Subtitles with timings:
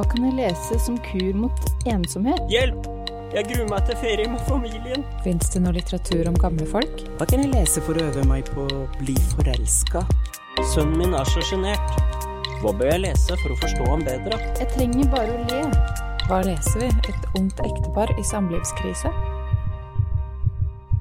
[0.00, 2.38] Hva kan jeg lese som kur mot ensomhet?
[2.48, 2.86] Hjelp!
[3.34, 5.02] Jeg gruer meg til ferie med familien.
[5.26, 7.02] Fins det noe litteratur om gamle folk?
[7.18, 10.00] Hva kan jeg lese for å øve meg på å bli forelska?
[10.72, 12.00] Sønnen min er så sjenert.
[12.62, 14.40] Hva bør jeg lese for å forstå ham bedre?
[14.62, 15.60] Jeg trenger bare å le.
[16.30, 16.88] Hva leser vi?
[17.12, 19.12] Et ungt ektepar i samlivskrise?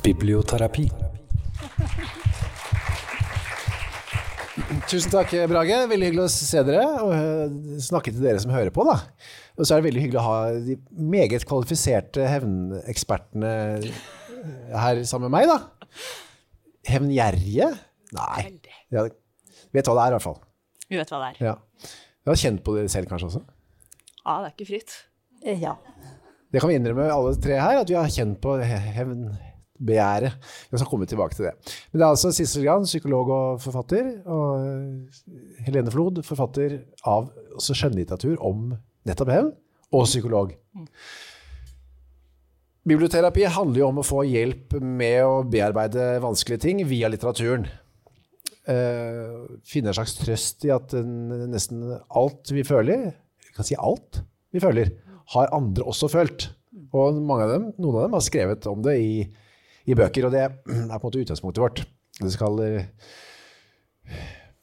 [0.04, 0.90] Biblioterapi.
[4.90, 5.76] Tusen takk, Brage.
[5.92, 8.86] Veldig hyggelig å se dere og eh, snakke til dere som hører på.
[8.88, 8.96] da.
[9.60, 10.78] Og så er det veldig hyggelig å ha de
[11.14, 13.52] meget kvalifiserte hevnekspertene
[14.74, 15.60] her sammen med meg, da.
[16.90, 17.70] Hevngjerrige?
[18.18, 18.46] Nei.
[18.96, 19.04] Ja,
[19.76, 20.40] vet hva det er, i hvert fall.
[20.90, 21.52] Vi vet hva det er.
[21.52, 21.56] Ja.
[22.26, 23.44] Du har kjent på det selv kanskje også?
[24.24, 24.96] Ja, det er ikke fritt.
[25.46, 25.76] Eh, Ja.
[26.50, 28.80] Det kan vi innrømme alle tre her, at vi har kjent på he-
[29.80, 30.34] hevnbegjæret.
[30.72, 31.54] Vi skal komme tilbake til det.
[31.92, 37.32] Men det er altså Sissel Gran, psykolog og forfatter, og eh, Helene Flod, forfatter av
[37.56, 38.74] også skjønnlitteratur om
[39.08, 39.52] nettopp hevn,
[39.92, 40.54] og psykolog.
[42.90, 47.68] Biblioterapi handler jo om å få hjelp med å bearbeide vanskelige ting via litteraturen.
[48.70, 53.12] Eh, finne en slags trøst i at nesten alt vi føler,
[53.46, 54.22] vi kan si alt
[54.54, 54.94] vi føler,
[55.34, 56.50] har andre også følt.
[56.96, 59.14] Og mange av dem, noen av dem har skrevet om det i,
[59.90, 61.82] i bøker, og det er på en måte utgangspunktet vårt.
[62.20, 62.88] Det skal eh,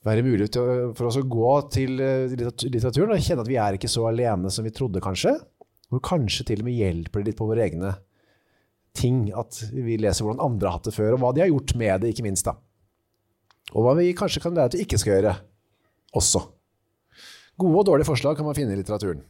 [0.06, 3.90] være mulig for oss å gå til eh, litteraturen og kjenne at vi er ikke
[3.90, 5.34] så alene som vi trodde kanskje.
[5.94, 7.94] Og kanskje til og med hjelper det litt på våre egne
[8.96, 11.74] ting at vi leser hvordan andre har hatt det før, og hva de har gjort
[11.78, 12.48] med det, ikke minst.
[12.48, 12.56] da.
[13.74, 15.34] Og hva vi kanskje kan lære at vi ikke skal gjøre
[16.16, 16.42] også.
[17.60, 19.24] Gode og dårlige forslag kan man finne i litteraturen.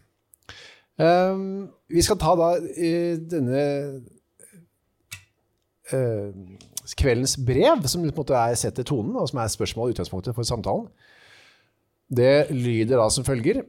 [1.02, 3.64] Ehm, vi skal ta da eh, denne
[5.86, 10.36] kveldens brev, som på en måte er setter tonen, og som er spørsmål og utgangspunktet
[10.36, 10.88] for samtalen.
[12.06, 13.64] Det lyder da som følger.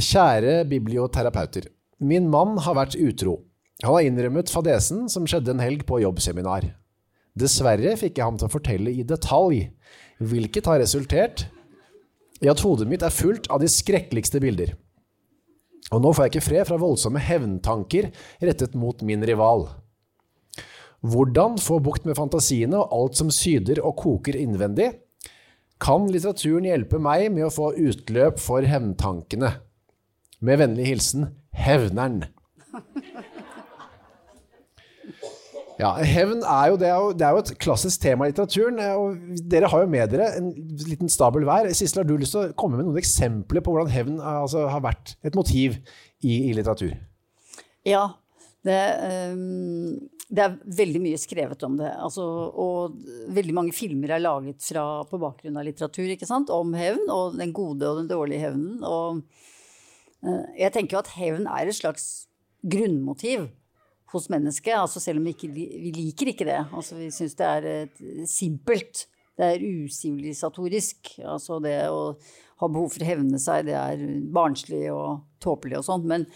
[0.00, 1.68] Kjære biblioterapeuter.
[2.04, 3.38] Min mann har vært utro.
[3.82, 6.66] Han har innrømmet fadesen som skjedde en helg på jobbseminar.
[7.34, 9.66] Dessverre fikk jeg ham til å fortelle i detalj,
[10.22, 11.46] hvilket har resultert
[12.44, 14.74] i at hodet mitt er fullt av de skrekkeligste bilder.
[15.92, 18.10] Og nå får jeg ikke fred fra voldsomme hevntanker
[18.42, 19.66] rettet mot min rival.
[21.04, 24.88] Hvordan få bukt med fantasiene og alt som syder og koker innvendig?
[25.82, 29.50] Kan litteraturen hjelpe meg med å få utløp for hevntankene?
[30.44, 32.24] Med vennlig hilsen Hevneren.
[35.74, 38.78] Ja, Hevn er jo, det er jo, det er jo et klassisk tema i litteraturen.
[38.94, 40.52] og Dere har jo med dere en
[40.86, 41.66] liten stabel hver.
[41.74, 44.84] Sissel, har du lyst til å komme med noen eksempler på hvordan hevn altså, har
[44.84, 45.80] vært et motiv
[46.22, 46.94] i, i litteratur?
[47.84, 48.06] Ja,
[48.64, 48.78] det,
[49.10, 49.98] ehm,
[50.34, 51.90] det er veldig mye skrevet om det.
[52.02, 52.24] Altså,
[52.58, 52.96] og
[53.34, 56.50] veldig mange filmer er laget fra, på bakgrunn av litteratur ikke sant?
[56.50, 58.80] om hevn, og den gode og den dårlige hevnen.
[58.82, 59.22] Og
[60.26, 62.08] uh, jeg tenker jo at hevn er et slags
[62.64, 63.46] grunnmotiv
[64.14, 64.74] hos mennesket.
[64.78, 66.60] Altså selv om vi, ikke, vi liker ikke det.
[66.74, 69.06] Altså vi syns det er et, simpelt.
[69.34, 71.16] Det er usivilisatorisk.
[71.26, 72.14] Altså det å
[72.62, 74.02] ha behov for å hevne seg, det er
[74.34, 76.06] barnslig og tåpelig og sånt.
[76.10, 76.26] Men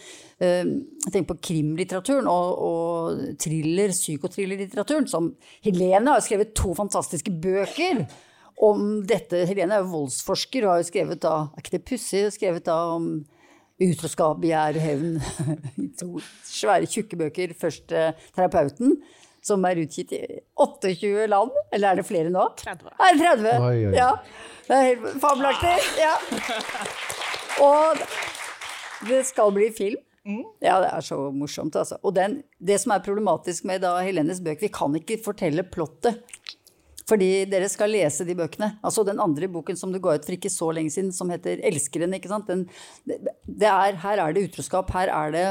[0.43, 5.09] eh, jeg tenker på krimlitteraturen og, og thriller, psykothrillerlitteraturen.
[5.11, 5.33] Som
[5.67, 8.05] Helene har skrevet to fantastiske bøker
[8.65, 9.45] om dette.
[9.49, 12.79] Helene er jo voldsforsker og har jo skrevet da, er ikke det pussig, skrevet da
[12.97, 13.13] om
[13.79, 15.19] utroskap, begjær, hevn.
[16.01, 17.55] To svære, tjukke bøker.
[17.59, 18.99] Først eh, 'Terapeuten',
[19.49, 20.23] som er utgitt i
[20.61, 21.55] 28 land.
[21.73, 22.45] Eller er det flere nå?
[22.61, 22.93] 30.
[22.95, 23.49] Er det 30?
[23.69, 23.95] Oi, oi.
[23.97, 24.11] Ja.
[24.69, 25.75] Det er helt fabelaktig.
[25.99, 26.15] Ja.
[27.65, 28.05] Og
[29.09, 30.05] det skal bli film.
[30.61, 31.97] Ja, det er så morsomt, altså.
[32.05, 36.21] Og den, det som er problematisk med da Helenes bøker, vi kan ikke fortelle plottet.
[37.09, 38.75] Fordi dere skal lese de bøkene.
[38.85, 41.63] Altså den andre boken som du ga ut for ikke så lenge siden, som heter
[41.65, 42.15] 'Elskeren'.
[42.19, 42.51] ikke sant?
[42.51, 42.67] Den,
[43.09, 43.17] det,
[43.47, 45.47] det er, her er det utroskap, her er det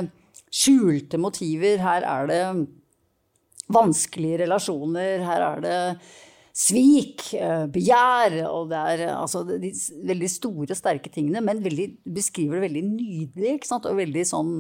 [0.54, 2.44] skjulte motiver, her er det
[3.74, 5.80] vanskelige relasjoner, her er det
[6.58, 9.70] svik, eh, begjær, og det er eh, altså de
[10.10, 14.56] veldig store, sterke tingene, men veldig, beskriver det veldig nydelig, ikke sant, og veldig sånn,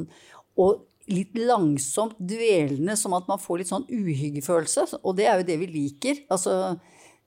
[0.61, 5.47] og litt langsomt dvelende, som at man får litt sånn uhyggefølelse, og det er jo
[5.47, 6.77] det vi liker, altså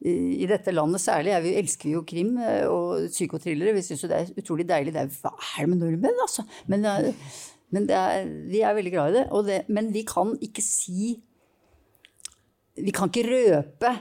[0.00, 3.74] i dette landet særlig vi, elsker jo krim eh, og psykotrillere.
[3.76, 4.94] Vi syns jo det er utrolig deilig.
[4.94, 6.44] Det er, hva er det med nordmenn, altså?
[6.72, 6.86] Men,
[7.68, 9.58] men er, vi er veldig glad i det, det.
[9.68, 11.18] Men vi kan ikke si
[12.84, 13.92] Vi kan ikke røpe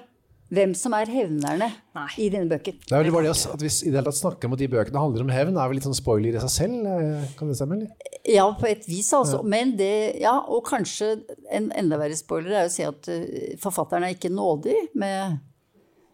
[0.50, 2.08] hvem som er hevnerne Nei.
[2.18, 2.74] i dine bøker.
[2.82, 4.70] Det er vel bare det at vi i det hele tatt snakker om at de
[4.72, 6.88] bøkene handler om hevn, er vel litt sånn spoiler i seg selv?
[6.90, 8.16] eh, Kan det stemme, eller?
[8.26, 9.44] Ja, på et vis, altså.
[9.46, 9.92] Men det,
[10.24, 11.12] ja, og kanskje
[11.54, 15.38] en enda verre spoiler er å si at eh, forfatteren er ikke nådig med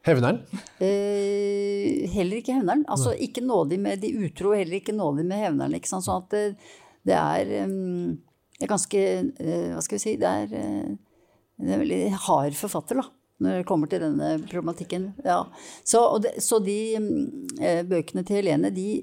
[0.06, 0.44] Hevneren?
[0.84, 2.84] Eh, heller ikke hevneren.
[2.92, 5.74] Altså ikke nådig med de utro, heller ikke nådig med hevneren.
[5.80, 6.06] Ikke sant?
[6.06, 6.44] Sånn at det,
[7.10, 8.12] det er, um,
[8.70, 10.94] ganske uh, Hva skal vi si Det er, uh,
[11.62, 13.10] en veldig hard forfatter, da.
[13.44, 15.10] Når det kommer til denne problematikken.
[15.26, 15.42] Ja.
[15.84, 19.02] Så, det, så de eh, bøkene til Helene, de,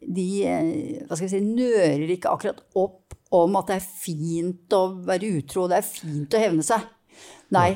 [0.00, 0.70] de eh,
[1.04, 5.32] hva skal jeg si, nører ikke akkurat opp om at det er fint å være
[5.40, 6.88] utro, det er fint å hevne seg.
[7.54, 7.74] Nei.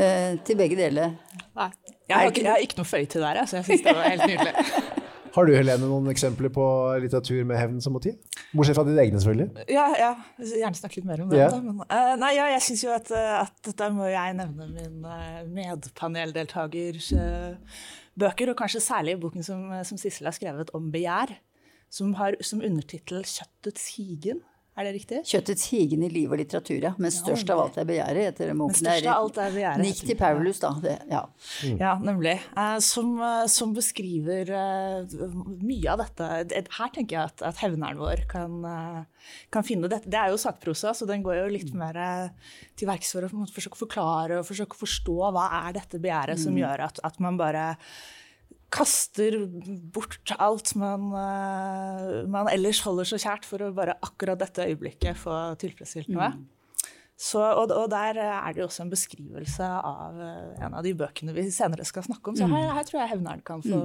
[0.00, 1.18] Eh, til begge deler.
[1.54, 1.70] Nei.
[2.04, 4.12] Jeg har, ikke, jeg har ikke noe føye til der, så jeg syns det var
[4.12, 5.00] helt nydelig.
[5.34, 6.64] Har du Helene, noen eksempler på
[7.02, 8.14] litteratur med hevn som motiv?
[8.54, 9.64] Bortsett fra dine egne, selvfølgelig.
[9.74, 10.12] Ja, ja.
[10.38, 11.40] Gjerne snakke litt mer om det.
[11.40, 11.48] Ja.
[11.58, 15.02] Men, uh, nei, ja, jeg syns jo at, eh, at da må jeg nevne min
[15.02, 17.82] uh, medpaneldeltakers uh,
[18.20, 21.34] bøker, og kanskje særlig boken som, som Sissel har skrevet om begjær,
[21.90, 24.44] som har som undertittel 'Kjøttets higen'.
[24.74, 25.20] Er det riktig?
[25.30, 26.90] Kjøttets higen i liv og litteratur, ja.
[26.98, 28.54] Men størst av alt er begjæret, heter det.
[28.58, 29.82] Men størst av alt er begjæret.
[29.86, 30.70] Nick til Paulus, da.
[30.82, 31.20] Det, ja.
[31.78, 32.32] Ja, nemlig.
[32.58, 35.28] Eh, som, eh, som beskriver eh,
[35.62, 36.64] mye av dette.
[36.74, 38.58] Her tenker jeg at, at hevneren vår kan,
[39.54, 40.10] kan finne dette.
[40.10, 43.46] Det er jo sakprosa, så den går jo litt mer eh, til verks for å
[43.54, 47.22] forsøke å forklare og forsøke å forstå hva er dette begjæret som gjør at, at
[47.22, 47.76] man bare
[48.74, 49.36] kaster
[49.94, 55.20] bort alt man, eh, man ellers holder så kjært for å bare akkurat dette øyeblikket
[55.20, 56.32] få tilfredsstilt noe.
[57.14, 60.96] Så, og, og der er det jo også en beskrivelse av eh, en av de
[60.98, 62.38] bøkene vi senere skal snakke om.
[62.38, 63.80] Så her, her tror jeg hevneren kan få,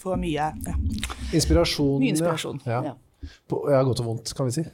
[0.00, 0.48] få mye.
[0.64, 0.76] Ja.
[1.36, 1.98] Inspirasjon.
[2.00, 2.62] Mye inspirasjon.
[2.64, 2.80] Ja.
[2.90, 2.96] Ja.
[3.50, 4.64] På, ja, godt og vondt, kan vi si.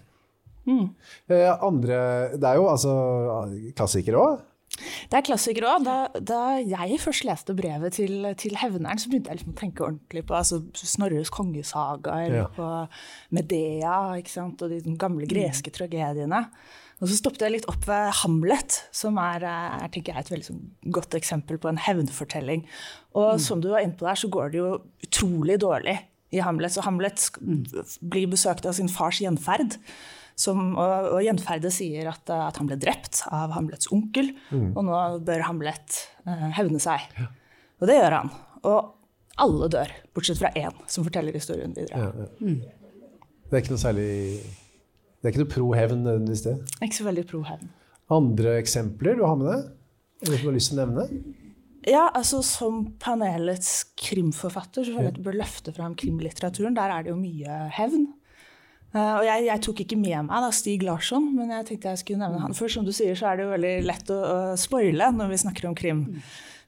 [0.66, 1.98] Eh, andre
[2.34, 2.94] Det er jo altså
[3.78, 4.44] klassikere òg.
[5.10, 5.84] Det er klassikere òg.
[5.86, 9.86] Da, da jeg først leste brevet til, til hevneren, så begynte jeg liksom å tenke
[9.86, 12.48] ordentlig på altså, Snorres kongesaga eller Ja.
[12.52, 12.66] på
[13.36, 16.46] Medea og de gamle greske tragediene.
[16.96, 20.46] Og så stoppet jeg litt opp ved Hamlet, som er, er tenker jeg, et veldig
[20.46, 20.62] sånn
[20.96, 22.64] godt eksempel på en hevnfortelling.
[23.20, 24.70] Og som du var inne på der, så går det jo
[25.04, 25.98] utrolig dårlig
[26.32, 26.72] i Hamlet.
[26.72, 27.66] Så Hamlet mm.
[28.00, 29.76] blir besøkt av sin fars gjenferd.
[30.36, 34.82] Som, og, og gjenferdet sier at, eh, at han ble drept av Hamlets onkel, og
[34.84, 37.06] nå bør Hamlet eh, hevne seg.
[37.80, 38.32] Og det gjør han.
[38.68, 38.92] Og
[39.46, 42.10] alle dør, bortsett fra én, som forteller historien videre.
[42.36, 44.10] Det er ikke noe særlig
[45.20, 46.54] Det er ikke noe pro hevn nødvendigvis, det.
[46.84, 47.72] Ikke så veldig pro hevn.
[48.12, 49.66] Andre eksempler du har med deg?
[50.24, 51.06] Eller som du har lyst til å nevne?
[51.86, 56.76] Ja, altså Som panelets krimforfatter så føler jeg at du bør løfte fram krimlitteraturen.
[56.76, 58.08] Der er det jo mye hevn.
[58.96, 62.02] Eh, og jeg, jeg tok ikke med meg da, Stig Larsson, men jeg tenkte jeg
[62.02, 62.56] skulle nevne han.
[62.56, 65.40] For som du sier, så er det jo veldig lett å, å spoile når vi
[65.44, 66.06] snakker om krim.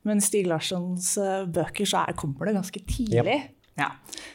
[0.07, 3.39] Men Stig Larssons uh, bøker så er, kommer det ganske tidlig.
[3.79, 3.93] Ja.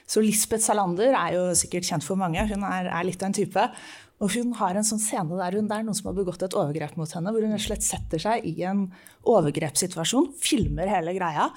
[0.08, 2.44] Så Lisbeth Salander er jo sikkert kjent for mange.
[2.50, 3.68] Hun er, er litt av en type.
[4.24, 6.56] Og hun har en sånn scene der hun, det er noen som har begått et
[6.56, 8.86] overgrep mot henne, hvor hun slett setter seg i en
[9.28, 11.50] overgrepssituasjon, filmer hele greia,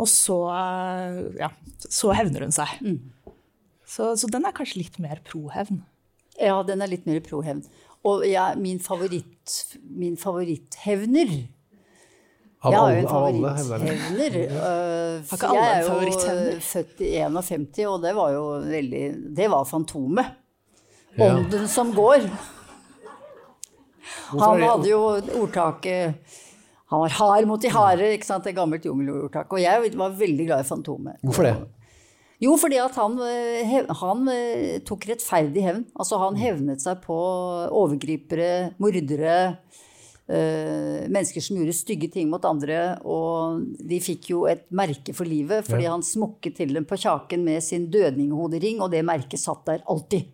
[0.00, 1.48] og så, eh, ja,
[1.86, 2.76] så hevner hun seg.
[3.90, 5.82] Så, så den er kanskje litt mer pro-hevn.
[6.38, 7.64] ja, den er litt mer pro hevn.
[8.06, 11.32] Og ja, min, favoritt, min favoritthevner
[12.60, 14.36] Av Jeg har alle, jo en favoritthevner.
[14.44, 19.02] øh, jeg er jo øh, født i 51, og det var jo veldig
[19.36, 20.36] Det var Fantomet.
[21.16, 21.34] Ja.
[21.34, 22.28] Ånden som går.
[24.30, 25.00] Han hadde jo
[25.40, 26.36] ordtaket
[26.92, 28.44] Han var hard mot de harde, ikke sant?
[28.44, 29.52] det gammelt jungelordtaket.
[29.52, 31.20] Og jeg var veldig glad i Fantomet.
[31.26, 31.56] Hvorfor det?
[32.40, 35.82] Jo, fordi at han, øh, han øh, tok rettferdig hevn.
[35.98, 37.16] Altså han hevnet seg på
[37.68, 39.56] overgripere, mordere,
[40.24, 42.96] øh, mennesker som gjorde stygge ting mot andre.
[43.04, 43.60] Og
[43.90, 45.92] de fikk jo et merke for livet, fordi Ja.
[45.92, 50.24] han smukket til dem på kjaken med sin dødninghodering, og det merket satt der alltid.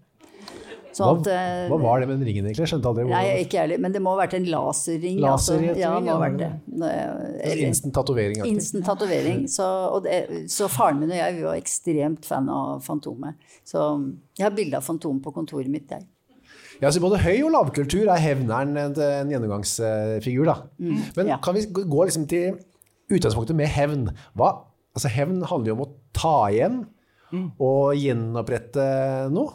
[0.97, 2.62] Så Hva, at, øh, hva var det med den ringen, egentlig?
[2.65, 5.19] Jeg skjønte aldri Nei, ikke ærlig, men det må ha vært en laserring.
[5.21, 5.83] Laserretring, altså.
[5.83, 6.50] Ja, det må ha vært det.
[7.50, 8.47] Eller- Instant tatovering.
[8.49, 9.43] Instant tatovering.
[9.53, 9.67] Så,
[10.07, 13.35] det- så faren min og jeg vi var ekstremt fan av Fantomet.
[13.65, 13.83] Så
[14.38, 15.87] jeg har bilde av Fantomet på kontoret mitt.
[15.88, 16.00] der.
[16.81, 20.57] Ja, så både høy- og lavkultur er hevneren en, en gjennomgangsfigur, da.
[20.79, 21.37] Men Mm, ja.
[21.38, 22.59] kan vi gå gå liksom til
[23.11, 24.09] utgangspunktet med hevn?
[24.37, 24.50] Hva?
[24.97, 26.87] Altså, hevn handler jo om å ta igjen
[27.33, 27.53] Mm.
[27.61, 29.53] og gjenopprette noe.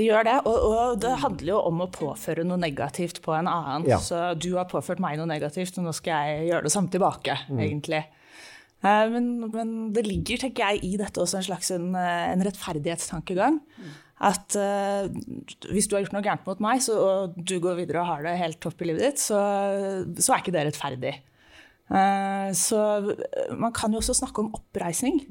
[0.00, 3.50] Det gjør det, og, og det handler jo om å påføre noe negativt på en
[3.50, 3.84] annen.
[3.90, 3.98] Ja.
[4.00, 7.36] Så du har påført meg noe negativt, og nå skal jeg gjøre det samme tilbake,
[7.52, 8.00] egentlig.
[8.80, 12.44] Eh, Men, men det ligger, tenker jeg, i dette også en slags en, eh, en
[12.46, 13.60] rettferdighetstankegang.
[14.20, 15.08] At uh,
[15.72, 18.26] hvis du har gjort noe gærent mot meg, så, og du går videre og har
[18.26, 19.38] det helt topp i livet ditt, så,
[20.20, 21.14] så er ikke det rettferdig.
[21.88, 22.80] Uh, så
[23.56, 25.22] man kan jo også snakke om oppreisning.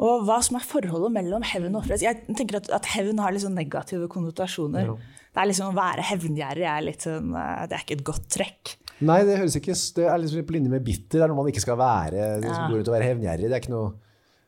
[0.00, 2.04] Og hva som er forholdet mellom hevn og offerhet.
[2.06, 4.94] Jeg tenker at, at hevn har litt sånn negative konnotasjoner.
[5.30, 8.30] Det er liksom Å være hevngjerrig er litt sånn, eh, det er ikke et godt
[8.32, 8.76] trekk.
[9.06, 11.18] Nei, det høres ikke Det er liksom på linje med bitter.
[11.18, 12.40] Det er noe man ikke skal være.
[12.40, 12.68] Det Ja.
[12.68, 13.48] går ut å være hevngjerrig.
[13.48, 13.92] Det er ikke noe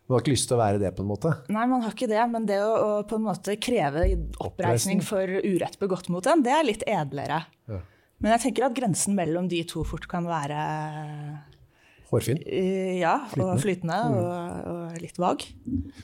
[0.08, 1.30] Man har ikke lyst til å være det, på en måte.
[1.48, 4.02] Nei, man har ikke det, men det å, å på en måte kreve
[4.44, 7.38] oppreisning for urett begått mot en, det er litt edlere.
[7.70, 7.78] Ja.
[8.20, 10.58] Men jeg tenker at grensen mellom de to fort kan være
[12.12, 12.40] Hårfin.
[12.44, 15.44] eh, ja, og flytende og, og litt vag.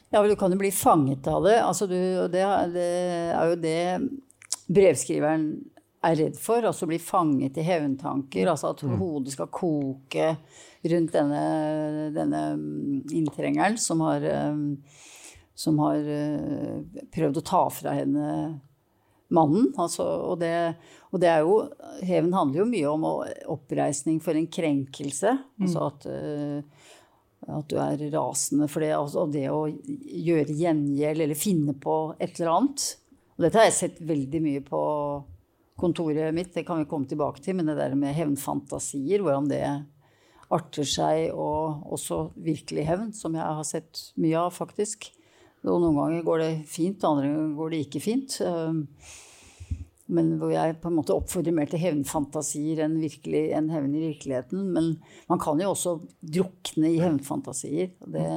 [0.08, 1.58] Ja, men du kan jo bli fanget av det.
[1.60, 2.86] Altså, du, og det, det
[3.34, 3.82] er jo det
[4.72, 5.50] brevskriveren
[6.08, 6.64] er redd for.
[6.64, 8.48] Altså bli fanget i hevntanker.
[8.48, 10.30] Altså at hodet skal koke
[10.88, 11.42] rundt denne,
[12.14, 14.24] denne mm, inntrengeren som har,
[15.58, 18.30] som har eh, prøvd å ta fra henne
[19.34, 19.72] mannen.
[19.78, 20.52] Altså, og, det,
[21.12, 21.58] og det er jo
[22.06, 23.08] Heven handler jo mye om
[23.56, 25.34] oppreisning for en krenkelse.
[25.60, 26.86] Altså at eh,
[27.48, 28.92] at du er rasende for det.
[28.96, 32.86] Altså det å gjøre gjengjeld eller finne på et eller annet.
[33.36, 34.80] Og dette har jeg sett veldig mye på
[35.78, 37.56] kontoret mitt, det kan vi komme tilbake til.
[37.58, 39.62] Men det der med hevnfantasier, hvordan det
[40.52, 45.10] arter seg, og også virkelig hevn, som jeg har sett mye av, faktisk.
[45.66, 48.36] Noen ganger går det fint, andre ganger går det ikke fint.
[48.44, 48.84] Um,
[50.08, 54.04] men hvor jeg på en måte oppfordrer mer til hevnfantasier enn, virkelig, enn hevn i
[54.06, 54.70] virkeligheten.
[54.72, 54.94] Men
[55.28, 57.90] man kan jo også drukne i hevnfantasier.
[58.08, 58.28] Det,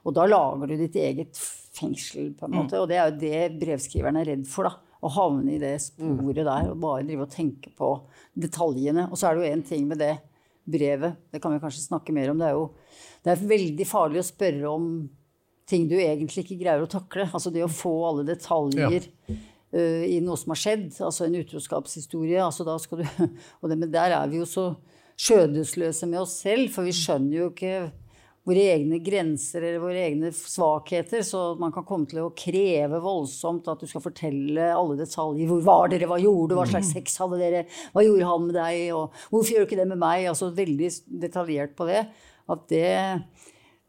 [0.00, 1.42] og da lager du ditt eget
[1.76, 2.80] fengsel, på en måte.
[2.80, 4.70] Og det er jo det brevskriveren er redd for.
[4.70, 7.92] da, Å havne i det sporet der og bare drive og tenke på
[8.40, 9.10] detaljene.
[9.10, 10.14] Og så er det jo én ting med det
[10.70, 12.40] brevet, det kan vi kanskje snakke mer om.
[12.40, 12.68] Det er jo
[13.24, 14.84] det er veldig farlig å spørre om
[15.70, 17.28] ting du egentlig ikke greier å takle.
[17.30, 22.40] Altså det å få alle detaljer uh, i noe som har skjedd, altså en utroskapshistorie.
[22.42, 23.08] Altså da skal du,
[23.60, 24.72] og det, men der er vi jo så
[25.20, 27.74] skjødesløse med oss selv, for vi skjønner jo ikke
[28.48, 31.22] våre egne grenser eller våre egne svakheter.
[31.26, 35.48] Så man kan komme til å kreve voldsomt at du skal fortelle alle detaljer.
[35.50, 37.62] Hvor var dere, hva gjorde du, hva slags sex hadde dere,
[37.94, 40.26] hva gjorde han med deg, og hvorfor gjør du ikke det med meg?
[40.32, 40.90] Altså veldig
[41.26, 42.04] detaljert på det.
[42.50, 42.88] At det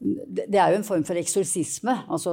[0.01, 2.31] det er jo en form for eksorsisme, altså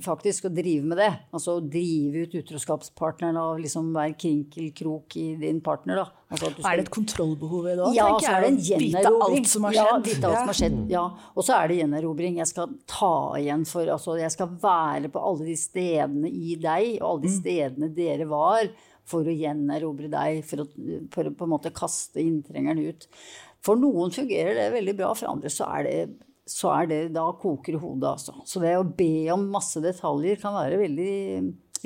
[0.00, 1.08] faktisk å drive med det.
[1.36, 6.00] Altså å drive ut utroskapspartneren og liksom være krinkelkrok i din partner.
[6.00, 6.06] da.
[6.32, 7.94] Altså at du Er det et kontrollbehov i det òg?
[7.98, 9.36] ja, så er det en Vite gjenerobring.
[9.44, 10.06] alt som har Ja, skjedd.
[10.08, 10.78] vite alt som har skjedd.
[10.90, 11.02] Ja.
[11.36, 12.36] Og så er det gjenerobring.
[12.40, 17.02] Jeg skal ta igjen for altså, Jeg skal være på alle de stedene i deg,
[17.02, 18.70] og alle de stedene dere var,
[19.04, 20.66] for å gjenerobre deg, for å,
[21.12, 23.06] for å på en måte kaste inntrengeren ut.
[23.60, 25.98] For noen fungerer det veldig bra, for andre så er det
[26.50, 28.34] så er det, da koker hodet, altså.
[28.48, 31.12] Så det å be om masse detaljer kan være veldig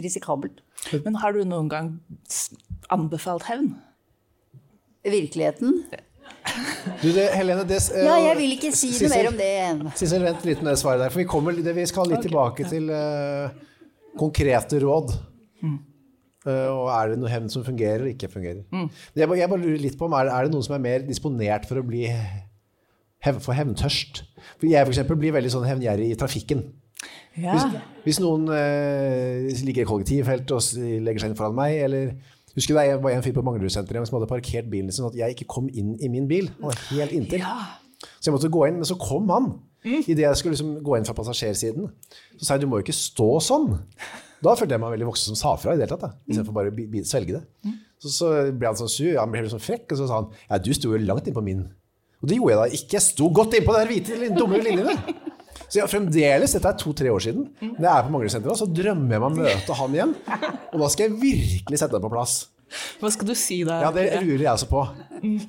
[0.01, 0.63] risikabelt.
[1.05, 1.91] Men har du noen gang
[2.93, 3.75] anbefalt hevn?
[5.05, 5.83] Virkeligheten?
[7.03, 9.51] Du, det, Helene, det, eh, Ja, jeg vil ikke si noe mer om det.
[10.01, 11.13] Sissel, vent litt med det svaret der.
[11.13, 13.53] For vi, kommer, det, vi skal litt tilbake til uh,
[14.21, 15.13] konkrete råd.
[15.65, 18.65] Uh, og er det noe hevn som fungerer og ikke fungerer.
[19.17, 20.83] Jeg, bare- jeg bare lurer litt på om er, det- er det noen som er
[20.89, 22.05] mer disponert for å bli
[23.41, 24.23] for hevntørst?
[24.59, 26.63] For jeg for eksempel blir veldig sånn hevngjerrig i trafikken.
[27.41, 27.57] Ja.
[27.57, 30.63] Hvis, hvis noen eh, ligger i kollektivfelt og
[31.05, 32.15] legger seg inn foran meg, eller
[32.55, 35.17] Husker du det var en fyr på Manglerudsenteret som hadde parkert bilen sin sånn at
[35.19, 36.53] jeg ikke kom inn i min bil.
[36.61, 37.43] Han var helt inntil.
[38.21, 39.49] Så jeg måtte gå inn, men så kom han.
[39.85, 41.89] Idet jeg skulle liksom gå inn fra passasjersiden.
[42.39, 43.73] Så sa jeg du må jo ikke stå sånn.
[44.45, 46.21] Da følte jeg meg veldig voksen som sa fra i det hele tatt.
[46.29, 47.75] Istedenfor bare å svelge det.
[48.05, 50.31] Så, så ble han sånn sur, han ble helt sånn frekk, og så sa han
[50.47, 51.67] ja, du sto jo langt innpå min.
[52.25, 52.97] Og det gjorde jeg da ikke.
[52.97, 54.97] Jeg sto godt innpå de hvite dumme linjene.
[55.69, 59.17] Så jeg, fremdeles, dette er to-tre år siden, når jeg er på Manglersenteret, så drømmer
[59.17, 60.13] jeg meg å møte han igjen.
[60.71, 62.37] Og da skal jeg virkelig sette det på plass.
[63.01, 63.81] Hva skal du si da?
[63.85, 64.85] Ja, det lurer jeg også på.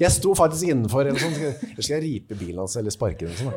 [0.02, 1.38] Jeg sto faktisk innenfor, eller sånn,
[1.78, 3.38] skal jeg ripe bilen hans eller sparke den?
[3.40, 3.56] Sånn.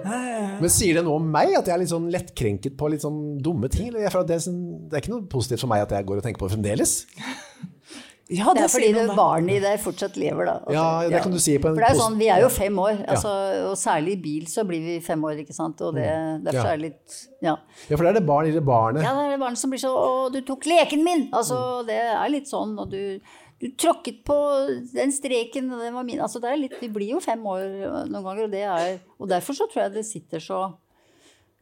[0.63, 3.21] Men sier det noe om meg, at jeg er litt sånn lettkrenket på litt sånn
[3.45, 3.91] dumme ting?
[3.95, 6.43] Det, er sånn, det er ikke noe positivt for meg at jeg går og tenker
[6.43, 6.95] på det fremdeles?
[8.29, 10.55] Ja, Det er fordi det barnet i deg fortsatt lever, da.
[10.61, 12.41] Altså, Ja, det kan du si på en For det er jo sånn, Vi er
[12.43, 13.31] jo fem år, altså,
[13.71, 15.81] og særlig i bil så blir vi fem år, ikke sant.
[15.81, 16.05] Og det,
[16.45, 16.73] derfor Ja.
[16.73, 17.57] er det litt Ja.
[17.89, 19.03] Ja, for det er det barn i det barnet.
[19.03, 21.29] ja, det er det barnet som blir så Å, du tok leken min!
[21.33, 23.19] Altså, det er litt sånn, og du
[23.61, 24.37] du tråkket på
[24.95, 26.21] den streken, og den var min.
[26.21, 29.27] Altså, det er litt, vi blir jo fem år noen ganger, og det er Og
[29.29, 30.75] derfor så tror jeg det sitter så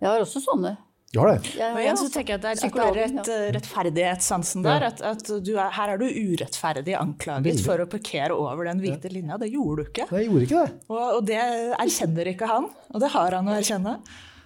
[0.02, 0.76] Jeg har også sånne.
[1.16, 1.50] Du har det?
[1.56, 4.82] Ja, igjen så tenker jeg at det er, at det er et, eh, rettferdighetssansen der.
[4.90, 7.64] At, at du er, her er du urettferdig anklaget Veldig.
[7.64, 9.38] for å parkere over den hvite linja.
[9.40, 10.04] Det gjorde du ikke.
[10.11, 10.75] Nei, jeg gjorde ikke det.
[10.92, 11.40] Og, og det
[11.87, 12.68] erkjenner ikke han.
[12.92, 13.96] Og det har han å erkjenne.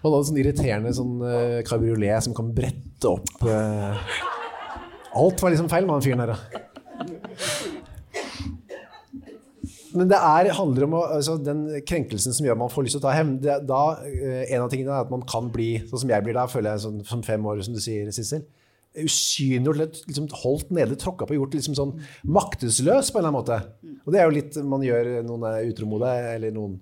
[0.04, 3.98] Han hadde sånn irriterende sånn uh, kabriolet som kan brette opp uh...
[5.18, 7.79] Alt var liksom feil med han fyren der, da.
[9.96, 13.02] Men det er, handler om altså, den krenkelsen som gjør at man får lyst til
[13.02, 13.36] å ta hevn.
[13.42, 16.46] Da, eh, en av tingene er at man kan bli, sånn som jeg blir da,
[16.50, 18.46] føler jeg sånn, som fem år, som du sier, Sissel.
[18.90, 21.92] usynliggjort, liksom holdt nede, tråkka på, gjort liksom sånn
[22.26, 23.58] maktesløs på en eller annen måte.
[24.02, 26.74] Og det er jo litt man gjør noen er utro mot deg, eller noen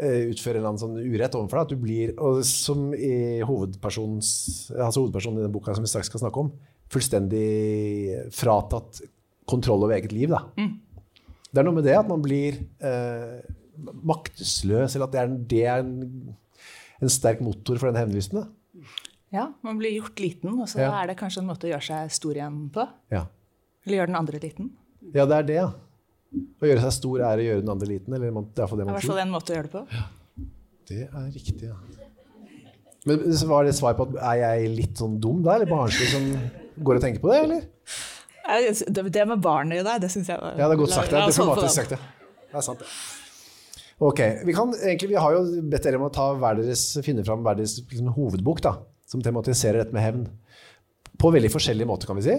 [0.00, 1.66] eh, utfører en eller annen sånn urett overfor deg.
[1.66, 6.24] At du blir, og som i altså hovedpersonen i den boka som vi straks skal
[6.24, 6.54] snakke om,
[6.90, 9.02] fullstendig fratatt
[9.50, 10.32] kontroll over eget liv.
[10.32, 10.46] Da.
[11.50, 13.40] Det er noe med det at man blir eh,
[14.06, 16.36] maktesløs, eller at det er, en- det er en,
[17.02, 18.46] en sterk motor for den hevnlysten.
[19.34, 20.90] Ja, man blir gjort liten, og så Ja.
[21.02, 22.86] er det kanskje en måte å gjøre seg stor igjen på.
[23.14, 23.24] Ja.
[23.86, 24.70] Eller gjøre den andre liten.
[25.14, 25.68] ja, det er det, ja.
[26.62, 28.84] Å gjøre seg stor er å gjøre den andre liten, eller man, det er det
[28.86, 29.82] i hvert fall en måte å gjøre det på.
[30.90, 31.76] Det er riktig, ja.
[33.06, 36.26] Men var det svar på at er jeg litt sånn dum da, eller barnslig som
[36.84, 37.62] går og tenker på det, eller?
[38.90, 41.10] Det med barnet i deg, det syns jeg var Ja, det er godt sagt.
[41.12, 41.98] Det er diplomatisk sagt, ja.
[42.50, 42.92] Det er sant, det.
[44.00, 47.24] Ok, vi, kan, egentlig, vi har jo bedt dere om å ta hver deres, finne
[47.26, 48.72] fram hver deres liksom, hovedbok da,
[49.10, 50.24] som tematiserer dette med hevn.
[51.20, 52.36] På veldig forskjellige måter, kan vi si.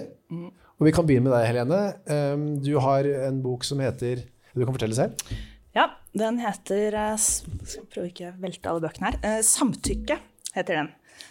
[0.82, 1.80] Og vi kan begynne med deg, Helene.
[2.10, 5.22] Um, du har en bok som heter Du kan fortelle selv.
[5.72, 5.86] Ja,
[6.18, 9.20] den heter eh, Skal prøve ikke å velte alle bøkene her.
[9.22, 10.18] Eh, 'Samtykke'
[10.56, 10.90] heter den.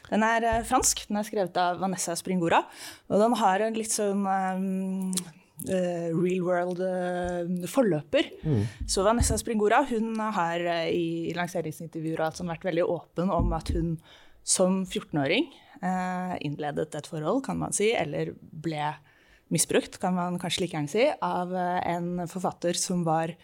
[0.10, 1.06] Den er eh, fransk.
[1.10, 2.64] Den er skrevet av Vanessa Springora.
[3.12, 5.14] Og den har en litt sånn um,
[5.62, 8.32] Uh, real world eh, forløper.
[8.90, 13.54] Så Vanessa Springora hun har uh, i lanseringsintervjuer og alt sånn vært veldig åpen om
[13.54, 13.92] at hun
[14.42, 15.52] som 14-åring
[15.86, 18.90] eh, innledet et forhold, kan man si, eller ble
[19.54, 23.36] misbrukt, kan man kanskje like gjerne si, av en forfatter som var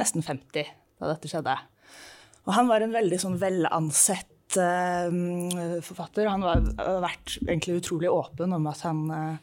[0.00, 1.58] nesten 50 da dette skjedde.
[2.48, 6.28] Og han var en veldig sånn velansett eh, forfatter.
[6.30, 6.62] Han har
[7.04, 9.36] vært egentlig utrolig åpen om at han eh,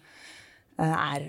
[0.82, 1.26] er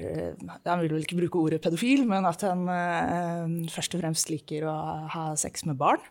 [0.66, 4.66] Han vil vel ikke bruke ordet pedofil, men at han eh, først og fremst liker
[4.66, 4.74] å
[5.12, 6.02] ha sex med barn.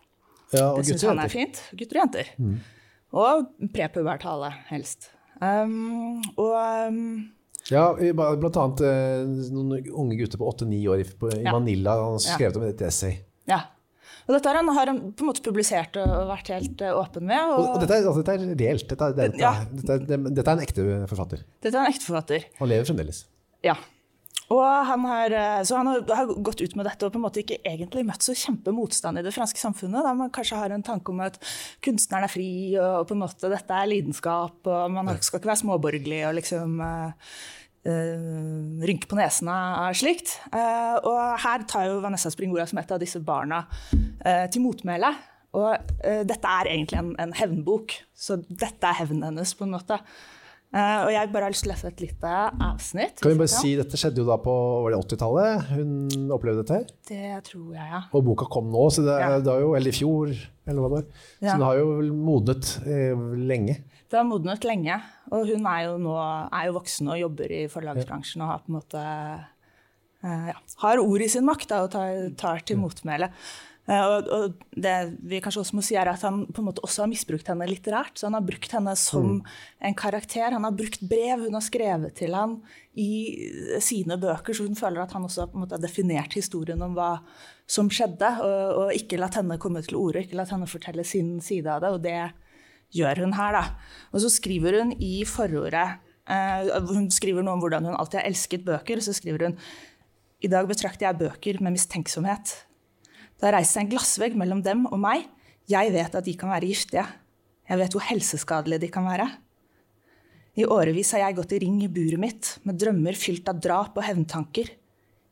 [0.54, 1.60] Ja, og Det syns han er fint.
[1.74, 2.32] Gutter og jenter.
[3.16, 5.10] Og prepubertale, helst.
[5.42, 6.54] Um, og
[6.88, 7.00] um,
[7.68, 11.06] Ja, blant annet noen unge gutter på 8-9 år i.
[11.50, 12.52] Manila han har Ja.
[12.54, 13.18] om et essay.
[13.50, 13.64] ja.
[14.26, 17.26] Og dette har han, har han på en måte publisert og vært helt eh, åpen
[17.28, 17.52] med.
[17.54, 18.88] Og, Og, dette, er, altså, dette er reelt.
[18.90, 19.52] Dette er, dette, Ja.
[19.62, 21.44] er- dette, er, en ekte forfatter.
[21.62, 22.48] dette er en ekte forfatter.
[22.58, 23.24] Han lever fremdeles.
[23.62, 23.76] Ja.
[24.50, 27.24] Og han har, eh, så han har, har gått ut med dette og på en
[27.24, 30.02] måte ikke egentlig møtt så kjempemotstand i det franske samfunnet.
[30.06, 31.38] Da man kanskje har en tanke om at
[31.82, 35.62] kunstneren er fri, og på en måte dette er lidenskap, og man skal ikke være
[35.64, 36.82] småborgerlig og liksom
[37.86, 40.32] Uh, rynke på nesen av slikt.
[40.50, 43.60] Uh, og her tar jo Vanessa Springora som et av disse barna
[44.52, 45.14] til motmæle.
[45.56, 45.72] Og
[46.04, 50.00] eh, dette er egentlig en, en hevnbok, så dette er hevnen hennes, på en måte.
[50.74, 52.30] Uh, og jeg bare har lyst til å lese et lite
[52.66, 53.20] avsnitt.
[53.22, 54.52] Kan vi bare si, Dette skjedde jo da på
[54.90, 56.80] 80-tallet hun opplevde dette.
[56.80, 56.96] her.
[57.08, 58.00] Det tror jeg, ja.
[58.10, 59.38] Og boka kom nå, så det, Ja.
[59.40, 60.34] det jo, eller i fjor,
[60.66, 61.06] eller hva det var.
[61.38, 61.52] Ja.
[61.52, 63.78] Så det har jo modnet eh, lenge.
[64.10, 64.98] Det har modnet lenge.
[65.30, 68.72] Og hun er jo nå er jo voksen og jobber i forlagsbransjen og har på
[68.72, 69.06] en måte
[70.26, 73.30] uh, ja, har ord i sin makt da, og tar, tar til motmæle.
[73.86, 74.94] Eh, og, og det
[75.30, 77.68] vi kanskje også må si er at Han på en måte også har misbrukt henne
[77.70, 78.18] litterært.
[78.18, 79.42] så Han har brukt henne som
[79.80, 80.50] en karakter.
[80.50, 82.58] Han har brukt brev hun har skrevet til han
[82.96, 83.10] i
[83.84, 86.94] sine bøker, så hun føler at han også på en måte har definert historien om
[86.96, 87.18] hva
[87.68, 91.36] som skjedde, og, og ikke latt henne komme til orde, ikke latt henne fortelle sin
[91.44, 91.92] side av det.
[91.92, 93.64] og det gjør hun her, da.
[94.14, 95.88] Og så skriver hun i forordet
[96.30, 99.02] eh, Hun skriver noe om hvordan hun alltid har elsket bøker.
[99.02, 99.58] og Så skriver hun
[100.44, 102.54] i dag betrakter jeg bøker med mistenksomhet.
[103.36, 105.26] Det har reist seg en glassvegg mellom dem og meg.
[105.68, 107.04] Jeg vet at de kan være giftige.
[107.66, 109.26] Jeg vet hvor helseskadelige de kan være.
[110.56, 113.98] I årevis har jeg gått i ring i buret mitt med drømmer fylt av drap
[113.98, 114.70] og hevntanker.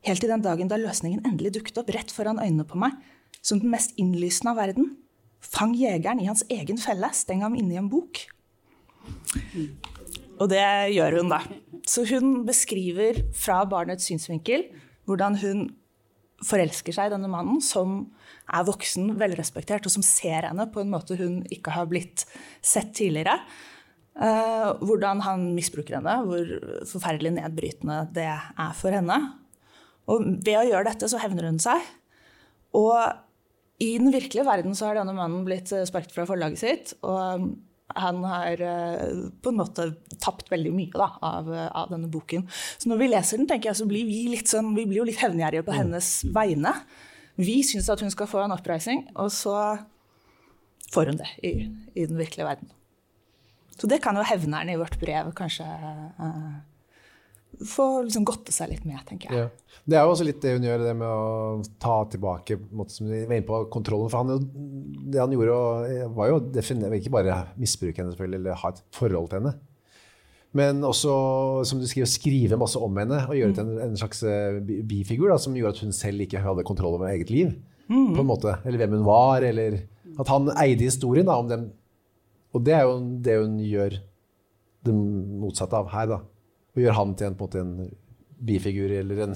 [0.05, 2.93] Helt til den dagen da løsningen endelig dukket opp rett foran øynene på meg,
[3.41, 4.91] som den mest innlysende av verden.
[5.41, 8.21] Fang jegeren i hans egen felle, steng ham inne i en bok.
[10.35, 10.61] Og det
[10.93, 11.41] gjør hun, da.
[11.89, 14.67] Så hun beskriver fra barnets synsvinkel
[15.09, 15.65] hvordan hun
[16.43, 18.01] forelsker seg i denne mannen, som
[18.51, 22.25] er voksen, velrespektert, og som ser henne på en måte hun ikke har blitt
[22.65, 23.37] sett tidligere.
[24.15, 26.51] Uh, hvordan han misbruker henne, hvor
[26.87, 29.19] forferdelig nedbrytende det er for henne.
[30.11, 31.83] Og ved å gjøre dette så hevner hun seg.
[32.75, 32.95] Og
[33.83, 36.93] i den virkelige verden så har denne mannen blitt eh, sparket fra forlaget sitt.
[37.03, 37.49] Og
[37.95, 39.87] han har eh, på en måte
[40.23, 42.45] tapt veldig mye da, av, av denne boken.
[42.51, 45.09] Så når vi leser den, tenker jeg, så blir vi litt sånn, vi blir jo
[45.09, 46.75] litt hevngjerrige på hennes vegne.
[47.39, 49.55] Vi syns at hun skal få en oppreisning, og så
[50.93, 51.53] får hun det i,
[51.95, 52.71] i den virkelige verden.
[53.75, 56.55] Så det kan jo hevneren i vårt brev kanskje eh,
[57.63, 59.45] få liksom godte seg litt med, tenker jeg.
[59.45, 59.79] Ja.
[59.85, 63.07] Det er jo også litt det hun gjør, det med å ta tilbake måte, som
[63.11, 64.09] var inne på, kontrollen.
[64.11, 64.49] For han,
[65.13, 69.29] det han gjorde, var jo å ikke bare misbruke henne selvfølgelig, eller ha et forhold
[69.31, 69.55] til henne.
[70.55, 71.13] Men også,
[71.67, 75.27] som du skriver, skrive masse om henne og gjøre til en, en slags eh, bifigur
[75.33, 77.55] da, som gjorde at hun selv ikke hadde kontroll over eget liv.
[78.15, 78.55] på en måte.
[78.65, 79.83] Eller hvem hun var, eller
[80.17, 81.67] at han eide historien da, om dem.
[82.55, 83.97] Og det er jo det hun gjør
[84.85, 86.19] det motsatte av her, da.
[86.75, 87.97] Og gjør han til en, på en, måte en
[88.45, 89.35] bifigur, eller en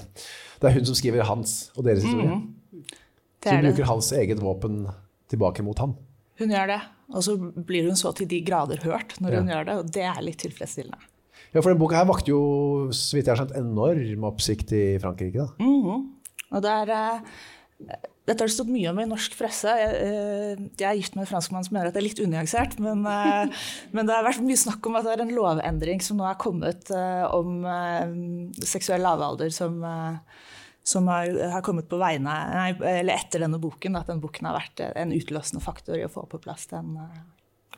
[0.60, 2.40] Det er hun som skriver hans og deres historie.
[3.40, 3.70] Det Så hun det.
[3.72, 4.80] bruker hans eget våpen
[5.32, 5.94] tilbake mot ham.
[6.40, 6.80] Hun gjør det.
[7.10, 10.04] Og så blir hun så til de grader hørt når hun gjør det, og det
[10.06, 11.00] er litt tilfredsstillende.
[11.50, 14.82] Ja, for den boka her vakte jo, så vidt jeg har skjønt, enorm oppsikt i
[15.02, 15.48] Frankrike.
[15.48, 15.96] da.
[16.52, 17.96] Og det er, eh,
[18.28, 19.72] dette har det stått mye om i norsk presse.
[19.80, 22.76] Jeg, eh, jeg er gift med en franskmann som mener at det er litt unyansert.
[22.82, 23.64] Men, eh,
[23.96, 26.38] men det har vært mye snakk om at det er en lovendring som nå er
[26.40, 27.64] kommet eh, om
[28.60, 29.80] seksuell lavalder, som,
[30.84, 33.98] som har, har kommet på vegne, nei, eller etter denne boken.
[33.98, 36.94] At den boken har vært en utløsende faktor i å få på plass den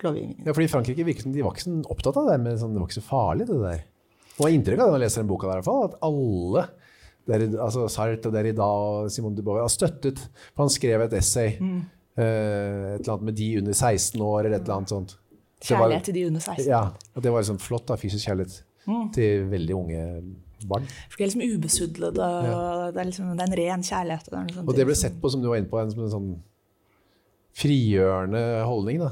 [0.02, 0.42] lovgivningen.
[0.44, 2.82] Ja, fordi Frankrike virket som de var ikke så opptatt av det, men sånn, det
[2.82, 3.88] var ikke så farlig, det der.
[4.32, 6.68] Og jeg har inntrykk av det når jeg leser den boka der, at alle,
[7.28, 10.20] Derrida, altså Sartre og Derrida og Simone de Beauvoir, har støttet.
[10.52, 14.56] For han skrev et essay, eh, et eller annet med de under 16 år, eller
[14.58, 15.16] et eller annet sånt.
[15.62, 16.66] Kjærlighet til de under 16.
[16.66, 18.62] Ja, og det var liksom flott, da, fysisk kjærlighet
[19.14, 20.06] til veldig unge
[20.66, 20.86] barn.
[21.10, 24.30] For de er liksom ubesudlede, og det, er liksom, det er en ren kjærlighet.
[24.30, 24.66] Det, sånt.
[24.66, 26.32] Og det ble sett på, som du var inne på, en, som en sånn
[27.62, 29.02] frigjørende holdning.
[29.02, 29.10] Da.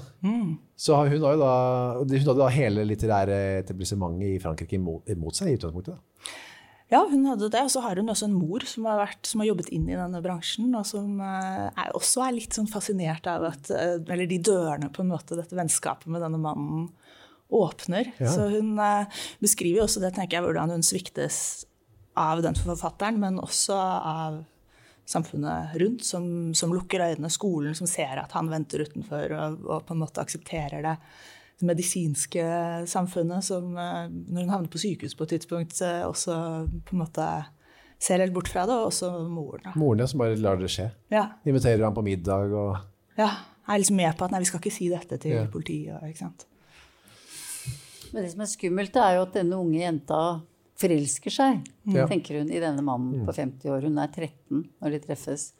[0.80, 1.54] Så hun, har jo da,
[2.00, 5.98] hun hadde da hele litterære etablissementet i Frankrike imot, imot seg i utgangspunktet.
[5.98, 6.38] Da.
[6.90, 7.62] Ja, hun hadde det.
[7.62, 9.98] Og så har hun også en mor som har, vært, som har jobbet inn i
[9.98, 14.26] denne bransjen, og som eh, er, også er litt sånn fascinert av at eh, Eller
[14.30, 16.88] de dørene på en måte dette vennskapet med denne mannen
[17.50, 18.10] åpner.
[18.18, 18.30] Ja.
[18.34, 21.40] Så hun eh, beskriver også det, tenker jeg, hvordan hun sviktes
[22.18, 24.40] av den forfatteren, men også av
[25.10, 26.24] samfunnet rundt, som,
[26.54, 30.22] som lukker øynene, skolen som ser at han venter utenfor og, og på en måte
[30.22, 30.96] aksepterer det.
[31.60, 32.42] Det medisinske
[32.88, 35.76] samfunnet som eh, når hun havner på sykehus på et tidspunkt,
[36.08, 36.36] også
[36.88, 37.26] på en måte
[38.00, 39.66] ser helt bort fra det, og også moren.
[39.66, 39.74] Da.
[39.76, 40.88] Moren som bare lar det skje.
[41.12, 42.78] Ja, Inviterer ham på middag og
[43.20, 43.28] ja,
[43.68, 45.44] er liksom med på at nei, vi skal ikke si dette til Ja.
[45.52, 46.00] politiet.
[46.08, 46.46] Ikke sant?
[48.12, 50.20] Men det som er skummelt, er jo at denne unge jenta
[50.80, 51.98] forelsker seg, mm.
[52.08, 53.84] tenker hun, i denne mannen på 50 år.
[53.84, 55.50] Hun er 13 når de treffes.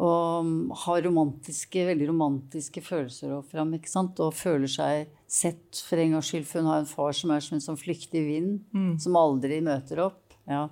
[0.00, 0.52] Og um,
[0.86, 4.20] har romantiske, veldig romantiske følelser opp fram, ikke sant?
[4.24, 7.42] Og føler seg sett for en gangs skyld, for hun har en far som er
[7.44, 8.54] som en sånn flyktig vind,
[9.02, 10.32] som aldri møter opp.
[10.48, 10.62] Ja.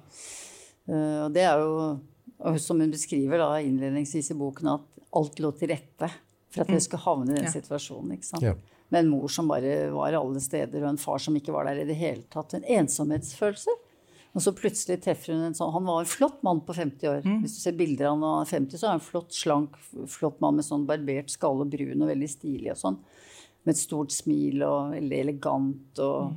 [0.88, 1.74] Eh, og det er jo,
[2.48, 6.08] og som hun beskriver da innledningsvis i boken, at alt lå til rette
[6.48, 7.52] for at jeg skulle havne i den Ja.
[7.52, 8.14] situasjonen.
[8.16, 8.42] ikke sant?
[8.42, 8.54] Ja.
[8.88, 11.82] Med en mor som bare var alle steder, og en far som ikke var der
[11.82, 12.54] i det hele tatt.
[12.56, 13.68] En ensomhetsfølelse.
[14.38, 17.24] Og så plutselig treffer hun en sånn Han var en flott mann på 50 år.
[17.42, 19.74] Hvis du ser bilder av han er 50, så er han en flott, slank,
[20.06, 23.00] flott mann med sånn barbert skalle, brun og veldig stilig og sånn.
[23.66, 26.36] Med et stort smil og veldig elegant og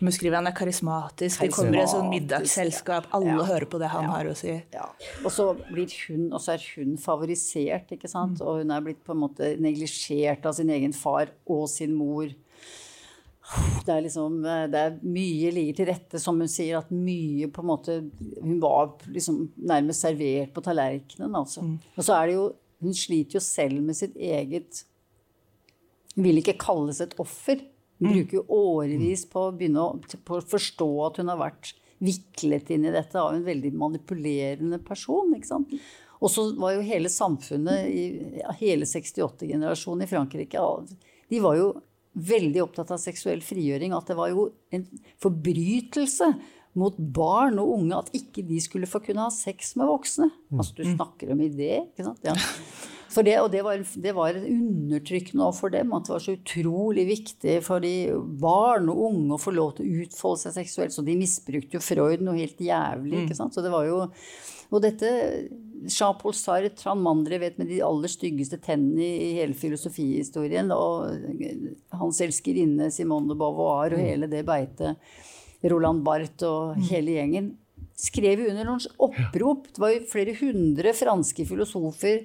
[0.00, 1.40] Hun skriver han er karismatisk.
[1.40, 3.44] det kommer et sånn middagsselskap, alle Ja.
[3.44, 4.62] hører på det han har å si.
[4.72, 4.86] Ja.
[5.24, 8.40] Og så blir hun, og så er hun favorisert, ikke sant.
[8.40, 12.28] Og hun er blitt på en måte neglisjert av sin egen far og sin mor.
[13.84, 17.64] Det er liksom Det er mye ligger til rette, som hun sier, at mye på
[17.64, 17.96] en måte
[18.38, 21.64] Hun var liksom nærmest servert på tallerkenen, altså.
[21.96, 22.46] Og så er det jo
[22.84, 24.84] Hun sliter jo selv med sitt eget
[26.14, 27.62] Hun vil ikke kalles et offer.
[28.00, 31.74] Hun bruker jo årevis på å begynne å, på å forstå at hun har vært
[32.00, 35.34] viklet inn i dette av en veldig manipulerende person.
[35.36, 35.74] ikke sant?
[36.20, 40.64] Og så var jo hele samfunnet, i, hele 68-generasjonen i Frankrike,
[41.30, 41.68] de var jo
[42.14, 43.94] veldig opptatt av seksuell frigjøring.
[43.96, 44.86] At det var jo en
[45.22, 46.32] forbrytelse
[46.78, 50.30] mot barn og unge at ikke de skulle få kunne ha sex med voksne.
[50.54, 52.22] Altså du snakker om idé, ikke sant?
[52.26, 52.36] Ja.
[53.10, 56.34] For det, og det var, det var undertrykkende overfor for dem at det var så
[56.36, 57.94] utrolig viktig for de
[58.38, 60.94] barn og unge å få lov til å utfolde seg seksuelt.
[60.94, 63.24] Så de misbrukte jo Freud noe helt jævlig.
[63.24, 63.56] ikke sant?
[63.56, 64.04] Så det var jo,
[64.70, 65.08] Og dette
[65.88, 71.08] Jean-Paul Sartre, han mannen vet med de aller styggeste tennene i, hele filosofihistorien, og
[71.96, 75.00] hans elskerinne Simone de Beauvoir og hele det beitet,
[75.70, 77.54] Roland Barth og hele gjengen,
[78.00, 79.66] skrev under noen opprop.
[79.72, 82.22] Det var jo flere hundre franske filosofer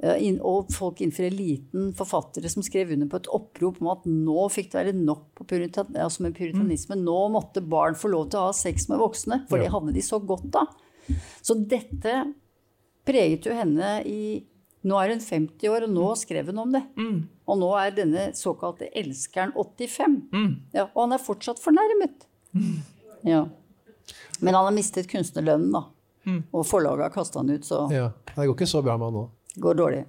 [0.00, 4.46] eh, og folk innenfor eliten, forfattere, som skrev under på et opprop om at nå
[4.52, 7.00] fikk det være nok på puritan, altså med puritanisme.
[7.00, 10.04] Nå måtte barn få lov til å ha sex med voksne, for det hadde de
[10.04, 10.72] så godt av.
[11.44, 12.16] Så dette
[13.06, 14.18] preget jo henne i
[14.84, 16.82] Nå er hun 50 år, og nå skrev hun om det.
[17.48, 20.18] Og nå er denne såkalte elskeren 85.
[20.76, 22.26] Ja, og han er fortsatt fornærmet.
[23.24, 23.46] Ja.
[24.44, 25.86] Men han har mistet kunstnerlønnen, da.
[26.52, 29.16] Og forlaget har kasta han ut, så Ja, Det går ikke så bra med han
[29.16, 29.22] nå.
[29.64, 30.02] går dårlig.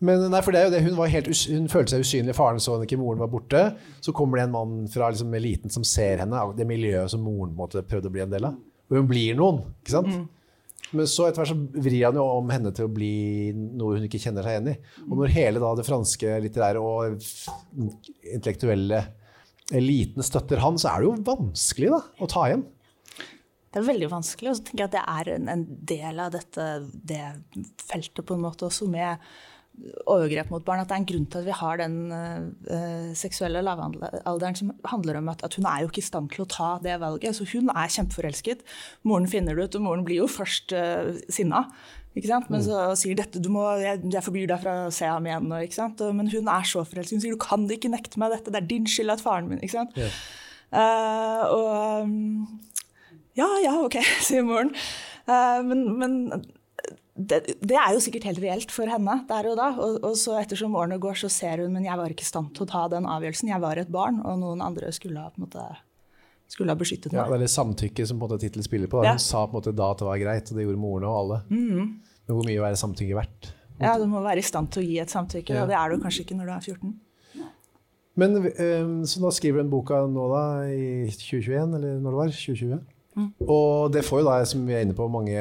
[0.00, 2.34] Men nei, for det er jo det, hun, var helt, hun følte seg usynlig.
[2.36, 3.62] Faren så henne ikke, moren var borte.
[4.04, 7.56] Så kommer det en mann fra liksom, eliten som ser henne, det miljøet som moren
[7.56, 8.60] måte, prøvde å bli en del av.
[8.90, 10.12] Og hun blir noen, ikke sant?
[10.96, 13.12] Men så etter hvert så vrir han jo om henne til å bli
[13.54, 14.76] noe hun ikke kjenner seg igjen i.
[15.06, 17.22] Og når hele da det franske litterære og
[18.26, 19.04] intellektuelle
[19.76, 22.66] eliten støtter han, så er det jo vanskelig da, å ta igjen.
[23.70, 24.50] Det er veldig vanskelig.
[24.50, 26.66] Og så tenker jeg at det er en, del av dette
[27.06, 27.22] det
[27.86, 29.22] feltet på en måte også med
[30.10, 30.82] overgrep mot barn.
[30.82, 35.20] At det er en grunn til at vi har den uh, seksuelle lavalderen som handler
[35.20, 37.36] om at, at hun er jo ikke i stand til å ta det valget.
[37.36, 38.66] Så hun er kjempeforelsket.
[39.08, 41.66] Moren finner det ut, og moren blir jo først uh, sinna.
[42.10, 45.46] Men så sier dette, du må, jeg, jeg forbyr deg fra å se ham igjen.
[45.54, 47.16] Og, men hun er så forelsket.
[47.16, 49.62] Hun sier du kan ikke nekte meg dette, det er din skyld at faren min
[49.62, 50.00] ikke sant?
[50.70, 52.58] Eh, og um,
[53.38, 54.74] ja, ja, ok, sier moren.
[55.30, 56.16] Uh, men men
[57.28, 59.68] det, det er jo sikkert helt reelt for henne der og da.
[59.82, 62.52] Og, og så ettersom årene går, så ser hun men jeg var ikke i stand
[62.56, 63.50] til å ta den avgjørelsen.
[63.52, 65.64] Jeg var et barn, og noen andre skulle ha, på en måte,
[66.50, 69.02] skulle ha beskyttet Ja, det er det samtykke som på en måte tittelen spiller på.
[69.02, 69.10] Da.
[69.12, 69.16] Ja.
[69.18, 71.18] Hun sa på en måte da at det var greit, og det gjorde moren og
[71.20, 71.40] alle.
[71.50, 73.52] Men hvor mye er samtykke verdt?
[73.80, 75.62] Ja, Du må være i stand til å gi et samtykke, Ja.
[75.64, 76.98] og det er du kanskje ikke når du er 14.
[78.20, 82.18] Men eh, Så da skriver du den boka nå da, i 2021, eller når det
[82.18, 82.34] var?
[82.34, 82.80] 2020?
[83.44, 85.36] Og det får jo da, som vi er inne på, mange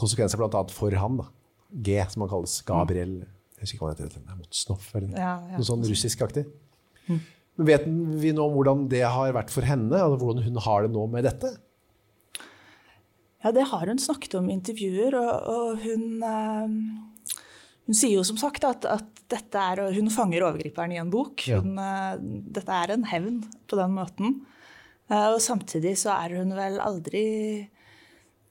[0.00, 0.62] konsekvenser, bl.a.
[0.72, 1.18] for han.
[1.20, 1.26] da.
[1.84, 2.54] G, som han kalles.
[2.66, 3.18] Gabriel
[3.58, 4.14] Jeg husker ikke hva han heter.
[4.22, 5.56] det er Motsnov, eller Ja, ja.
[5.58, 6.46] noe sånn russiskaktig.
[7.08, 7.84] Men Vet
[8.22, 9.90] vi nå hvordan det har vært for henne?
[9.98, 11.50] Altså hvordan hun har det nå med dette?
[13.44, 17.34] Ja, det har hun snakket om i intervjuer, og, og hun, eh,
[17.86, 21.10] hun sier jo som sagt at, at dette er, og hun fanger overgriperen i en
[21.12, 21.44] bok.
[21.50, 21.60] Ja.
[21.62, 22.16] Hun, eh,
[22.58, 24.40] dette er en hevn på den måten.
[25.08, 27.22] Eh, og samtidig så er hun vel aldri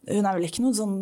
[0.08, 0.96] Hun er vel ikke noen sånn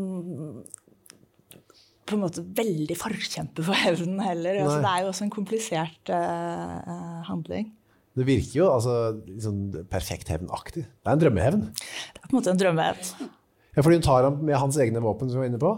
[2.05, 4.59] på en måte veldig forkjemper for hevnen heller.
[4.61, 7.71] Altså, det er jo også en komplisert eh, handling.
[8.15, 10.83] Det virker jo altså, liksom perfekt hevnaktig.
[10.85, 11.63] Det er en drømmehevn.
[11.73, 13.31] Det er på en måte en drømmehevn.
[13.75, 15.73] Ja, fordi hun tar ham med hans egne våpen, som vi var inne på.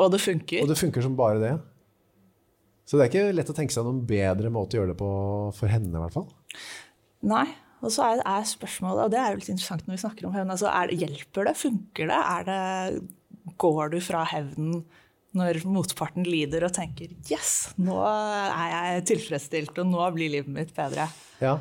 [0.00, 0.64] Og det funker.
[0.64, 1.52] Og det funker som bare det.
[2.88, 5.10] Så det er ikke lett å tenke seg noen bedre måte å gjøre det på
[5.54, 6.26] for henne, i hvert fall.
[7.30, 7.44] Nei.
[7.80, 10.34] Og så er, er spørsmålet, og det er jo litt interessant når vi snakker om
[10.36, 11.54] hevn, altså er det, hjelper det?
[11.60, 12.18] Funker det?
[12.34, 12.58] Er det?
[13.60, 14.82] Går du fra hevnen
[15.36, 20.72] når motparten lider og tenker 'yes, nå er jeg tilfredsstilt, og nå blir livet mitt
[20.74, 21.06] bedre'?
[21.40, 21.60] Ja,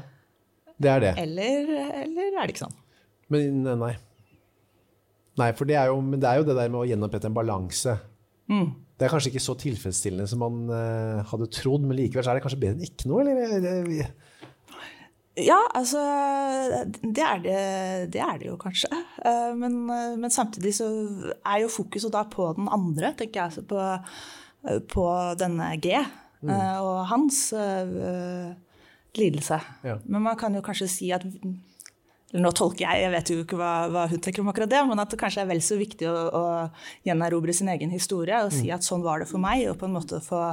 [0.81, 1.13] det er det.
[1.21, 1.69] Eller,
[2.01, 2.77] eller er det ikke sånn?
[3.29, 3.93] Men nei.
[5.39, 7.93] Nei, for det er jo, det er jo det der med å gjenopprette en balanse.
[8.49, 12.39] Det er kanskje ikke så tilfredsstillende som man uh, hadde trodd, men likevel så er
[12.39, 14.09] det kanskje bedre enn ikke noe, eller?
[15.39, 16.01] Ja, altså
[17.01, 17.59] det er det,
[18.13, 18.89] det, er det jo kanskje.
[19.25, 20.89] Eh, Men, eh, men samtidig så
[21.45, 23.45] er jo fokuset da på den andre, tenker jeg.
[23.51, 23.79] Altså på,
[24.67, 25.05] eh, på
[25.39, 25.95] denne G
[26.41, 26.51] mm.
[26.83, 28.51] og hans uh,
[29.17, 29.59] lidelse.
[29.83, 29.97] Ja.
[30.05, 31.25] Men man kan jo kanskje si at
[32.29, 34.83] eller Nå tolker jeg, jeg vet jo ikke hva, hva hun tenker om akkurat det,
[34.85, 36.43] men at det kanskje er vel så viktig å, å
[37.07, 39.95] gjenerobre sin egen historie og si at sånn var det for meg, og på en
[39.95, 40.43] måte få,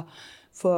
[0.57, 0.71] få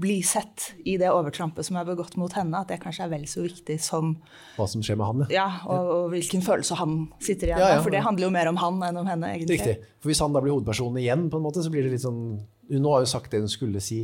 [0.00, 3.24] bli sett i det overtrampet som er begått mot henne, at det kanskje er vel
[3.30, 4.12] så viktig som
[4.58, 5.38] Hva som skjer med han, ja.
[5.40, 7.76] ja, og, og hvilken følelse han sitter igjen Ja, med.
[7.78, 7.82] ja.
[7.86, 9.56] For det handler jo mer om han enn om henne, egentlig.
[9.58, 9.78] Riktig.
[10.04, 12.22] For hvis han da blir hovedpersonen igjen, på en måte, så blir det litt sånn
[12.70, 14.02] Hun har jo sagt det hun skulle si,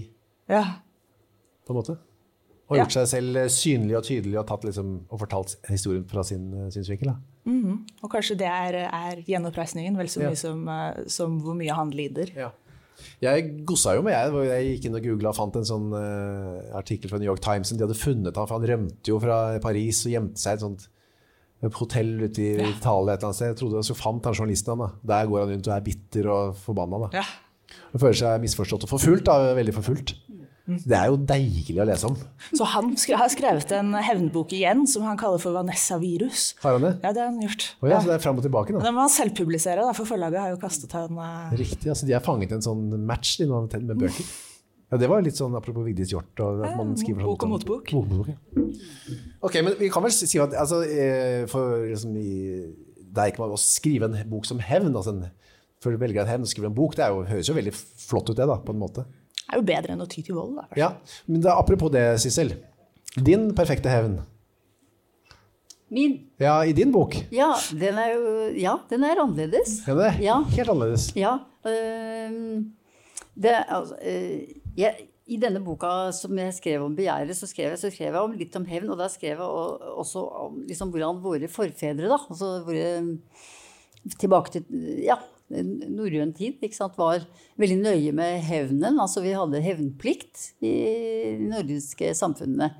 [0.50, 0.64] Ja.
[1.66, 1.98] på en måte.
[2.66, 2.82] Og Ja.
[2.82, 6.70] gjort seg selv synlig og tydelig og, tatt liksom, og fortalt historien fra sin eh,
[6.74, 7.12] synsvinkel.
[7.12, 7.16] Da.
[8.02, 10.30] Og kanskje det er, er gjenoppreisningen vel så Ja.
[10.32, 12.32] mye som, eh, som hvor mye han lider.
[12.34, 12.50] Ja.
[13.22, 14.48] Jeg gossa jo med, jeg.
[14.48, 17.72] Jeg gikk inn og googla og fant en sånn uh, artikkel fra New York Times.
[17.72, 20.66] De hadde funnet han, for han rømte jo fra Paris og gjemte seg i et
[20.66, 20.86] sånt
[21.76, 23.52] hotell ute i Italia et eller annet sted.
[23.54, 24.90] Jeg trodde, Så fant han journalisten han da.
[25.14, 27.06] Der går han rundt og er bitter og forbanna.
[27.06, 27.22] da.
[27.22, 27.26] Ja.
[27.92, 29.26] Han føler seg misforstått og forfulgt.
[29.26, 30.14] da, Veldig forfulgt.
[30.66, 32.16] Det er jo deilig å lese om.
[32.50, 36.48] Så han har skrevet en hevnbok igjen som han kaller for Vanessa-virus.
[36.64, 36.92] Har han det?
[37.04, 37.68] Ja, det har han gjort.
[37.78, 38.82] Oh, ja, så det er fram og tilbake nå.
[38.82, 41.54] Den må han selvpublisere, da, for forlaget har jo kastet han uh...
[41.54, 41.86] Riktig.
[41.92, 44.26] altså De har fanget en sånn match de med bøker.
[44.90, 46.42] Ja, Det var litt sånn apropos Vigdis Hjorth.
[46.42, 47.94] Og at man skriver sånn, bok og motbok.
[47.94, 48.38] Bok ja.
[49.46, 52.34] Ok, men vi kan vel si at altså, eh, for liksom i,
[53.06, 54.94] Det er ikke bare å skrive en bok som hevn.
[54.94, 55.28] Altså en,
[55.82, 58.30] før du velger en hevn, skrive en bok, det er jo, høres jo veldig flott
[58.30, 59.06] ut, det, da, på en måte.
[59.52, 60.56] Er jo bedre enn å ty til vold.
[60.58, 60.64] Da.
[60.76, 60.88] Ja,
[61.26, 62.54] Men det, er apropos det, Sissel.
[63.16, 64.18] Din perfekte hevn.
[65.88, 66.16] Min?
[66.42, 67.14] Ja, i din bok.
[67.30, 69.76] Ja, den er jo Ja, den er annerledes.
[69.86, 70.38] Ja, det er Ja.
[70.56, 71.12] helt annerledes.
[71.16, 71.36] Ja.
[71.66, 72.64] Øh,
[73.38, 74.40] det, altså, øh,
[74.76, 78.20] jeg, I denne boka som jeg skrev om begjæret, så skrev jeg, så skrev jeg
[78.22, 78.90] om, litt om hevn.
[78.90, 79.38] Og da skrev jeg
[79.96, 83.18] også om liksom, hvordan våre forfedre, da altså våre,
[84.20, 84.64] Tilbake til
[85.02, 85.16] ja,
[85.48, 87.22] norrøn tid, sant, var
[87.60, 88.98] veldig nøye med hevnen.
[89.02, 90.74] Altså vi hadde hevnplikt i
[91.38, 92.72] de nordiske samfunnene.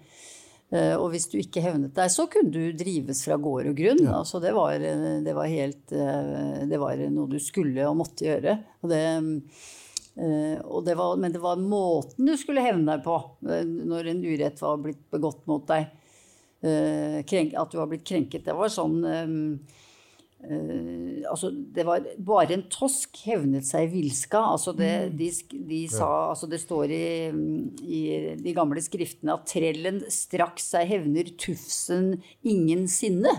[0.74, 4.02] Eh, og hvis du ikke hevnet deg, så kunne du drives fra gård og grunn.
[4.02, 4.18] Ja.
[4.20, 8.57] Altså det, var, det, var helt, eh, det var noe du skulle og måtte gjøre.
[8.83, 9.02] Og det,
[10.18, 14.26] eh, og det var, men det var måten du skulle hevne deg på når en
[14.26, 15.92] urett var blitt begått mot deg.
[16.66, 18.42] At du var blitt krenket.
[18.48, 19.05] Det var sånn
[20.37, 24.40] Uh, altså det var bare en tosk hevnet seg villska.
[24.55, 25.16] Altså det, mm.
[25.18, 25.31] de,
[25.70, 27.07] de sa, altså det står i,
[27.83, 28.03] i,
[28.40, 33.33] de gamle skriftene at trellen straks seg hevner tufsen ingensinne.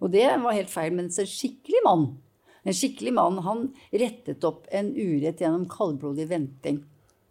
[0.00, 0.94] Og det var helt feil.
[0.96, 2.08] Mens en skikkelig mann
[2.66, 6.80] en skikkelig mann, han rettet opp en urett gjennom kaldblodig venting.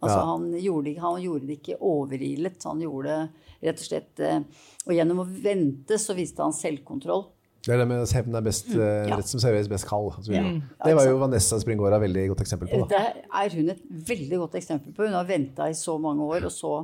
[0.00, 0.24] Altså ja.
[0.30, 2.64] han, gjorde, han, gjorde, det ikke overilet.
[2.64, 4.38] Han gjorde det rett og slett eh,
[4.86, 7.26] Og gjennom å vente så viste han selvkontroll.
[7.66, 9.16] Det er det med hevn er best mm, eh, ja.
[9.18, 10.12] rett som serveres best kald.
[10.30, 10.44] Ja.
[10.84, 12.84] Det var jo Vanessa Springårda veldig godt eksempel på.
[12.84, 12.94] Da.
[12.94, 15.08] Det er hun et veldig godt eksempel på.
[15.08, 16.76] Hun har venta i så mange år, og så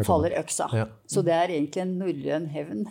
[0.00, 0.70] faller øksa.
[0.72, 0.86] Ja.
[1.10, 2.86] Så det er egentlig en norrøn hevn.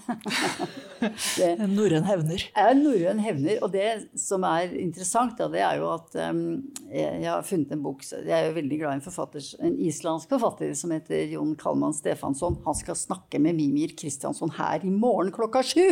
[1.48, 2.46] en norrøn hevner.
[2.62, 3.58] En norrøn hevner.
[3.66, 3.88] Og det
[4.22, 6.46] som er interessant, da, det er jo at um,
[6.94, 10.30] jeg har funnet en bok Jeg er jo veldig glad i en forfatter, en islandsk
[10.36, 12.62] forfatter som heter Jon Kalman Stefansson.
[12.68, 15.88] Han skal snakke med Mimir Kristiansson her i morgen klokka sju!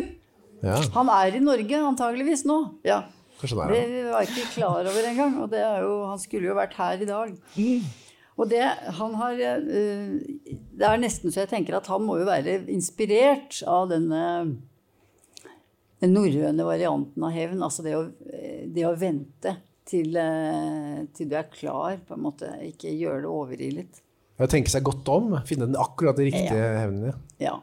[0.66, 0.76] Ja.
[0.96, 2.60] Han er i Norge antageligvis nå.
[2.88, 3.04] Ja.
[3.40, 5.38] Det, det var jeg ikke klar over engang.
[5.44, 7.36] Og det er jo, han skulle jo vært her i dag.
[7.56, 7.86] Mm.
[8.40, 8.64] Og det,
[9.00, 13.62] han har, uh, det er nesten så jeg tenker at han må jo være inspirert
[13.68, 14.24] av denne
[16.00, 17.64] den norrøne varianten av hevn.
[17.66, 18.06] Altså det å,
[18.72, 19.56] det å vente
[19.90, 22.52] til, uh, til, du er klar, på en måte.
[22.68, 24.06] Ikke gjøre det overilet.
[24.48, 25.34] Tenke seg godt om.
[25.48, 26.76] Finne den akkurat riktige ja.
[26.80, 27.18] hevnen.
[27.44, 27.58] Ja.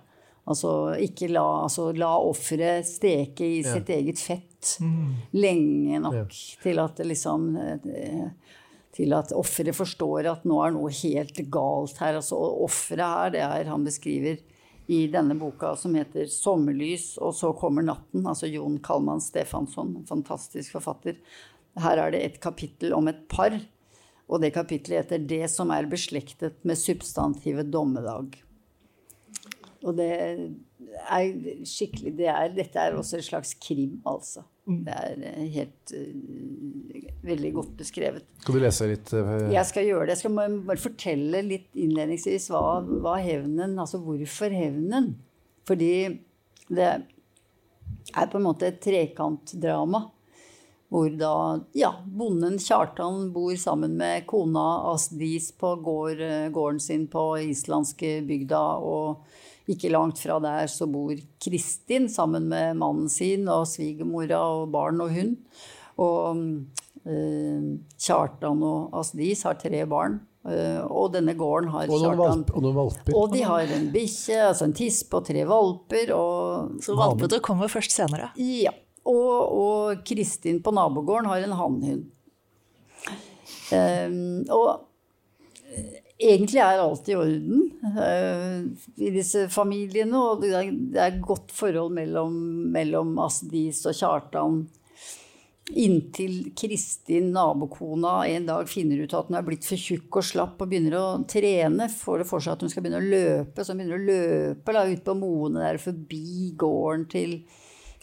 [0.46, 5.08] Altså ikke la, altså, la offeret steke i sitt eget fett mm.
[5.34, 6.26] lenge nok ja.
[6.62, 8.28] til at det liksom eh,
[8.96, 12.20] til at offeret forstår at nå er noe helt galt her.
[12.20, 14.38] Altså, offeret her, det er han beskriver
[14.86, 18.26] i denne boka som heter 'Sommerlys', og så kommer natten.
[18.26, 21.18] Altså Jon Kalman Stefansson, fantastisk forfatter.
[21.76, 23.58] Her er det et kapittel om et par,
[24.28, 28.45] og det kapittelet heter 'Det som er beslektet med substantivet dommedag'.
[29.86, 30.10] Og det
[31.06, 31.32] er
[31.66, 34.42] skikkelig det er, Dette er også en slags krim, altså.
[34.66, 34.80] Mm.
[34.82, 38.26] Det er eh, helt uh, veldig godt beskrevet.
[38.42, 39.12] Skal du lese litt?
[39.14, 40.16] Uh, jeg skal gjøre det.
[40.16, 45.12] Jeg skal bare fortelle litt innledningsvis hva, hva hevnen Altså hvorfor hevnen?
[45.66, 45.94] Fordi
[46.66, 50.08] det er på en måte et trekantdrama.
[50.90, 51.32] Hvor da
[51.74, 56.22] ja, bonden Kjartan bor sammen med kona Asdis på gård,
[56.54, 58.64] gården sin på islandske bygda.
[58.82, 59.26] og
[59.70, 65.02] ikke langt fra der så bor Kristin sammen med mannen sin og svigermora og barn
[65.02, 65.36] og hund.
[66.02, 66.44] Og
[67.08, 67.68] eh,
[68.06, 70.20] Kjartan og Asdis har tre barn.
[70.46, 73.14] Uh, og denne gården har og noen, valp, og noen valper.
[73.18, 76.12] Og de har en bikkje, altså en tispe og tre valper.
[76.14, 78.28] Og, så valpete kommer først senere?
[78.38, 78.70] Ja.
[79.06, 82.04] Og, og Kristin på nabogården har en hannhund.
[83.74, 84.86] Um, og
[86.16, 88.62] Egentlig er alt i orden uh,
[88.96, 92.38] i disse familiene, og det er, godt forhold mellom,
[92.72, 94.62] mellom Asdis og Kjartan.
[95.76, 100.62] Inntil Kristin, nabokona, en dag finner ut at hun er blitt for tjukk og slapp
[100.62, 101.90] og begynner å trene.
[101.92, 104.76] Får det for seg at hun skal begynne å løpe, så hun begynner å løpe
[104.78, 107.36] da, ut på moene der forbi gården til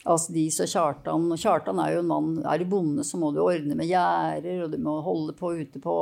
[0.06, 1.32] Asdis og Kjartan.
[1.34, 4.68] Og Kjartan er jo en mann, er du bonde, så må du ordne med gjerder,
[4.68, 5.98] og du må holde på ute på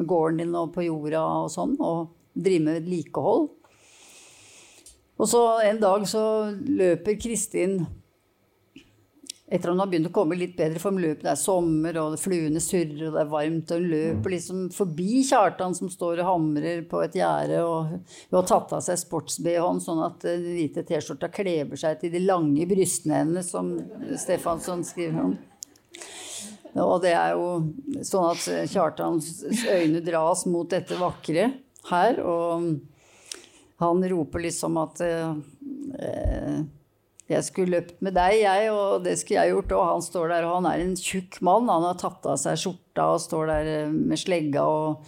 [0.00, 3.48] med gården din og på jorda og sånn, og drive med vedlikehold.
[5.20, 6.22] Og så en dag så
[6.64, 7.82] løper Kristin
[9.50, 12.14] etter at hun har begynt å komme litt bedre form, løper det er sommer, og
[12.22, 16.28] fluene surrer, og det er varmt, og hun løper liksom forbi Kjartan som står og
[16.28, 20.86] hamrer på et gjerde, og hun har tatt av seg sports-BH-en sånn at den hvite
[20.86, 23.74] T-skjorta kleber seg til de lange brystene hennes, som
[24.22, 25.34] Stefansson skriver om.
[26.78, 31.48] Og det er jo sånn at Kjartans øyne dras mot dette vakre
[31.90, 32.78] her, og
[33.80, 36.62] han roper liksom at eh,
[37.30, 39.74] jeg skulle løpt med deg, jeg, og det skulle jeg gjort.
[39.76, 41.70] Og han står der, og han er en tjukk mann.
[41.70, 44.66] Han har tatt av seg skjorta og står der eh, med slegga.
[44.66, 45.06] Og,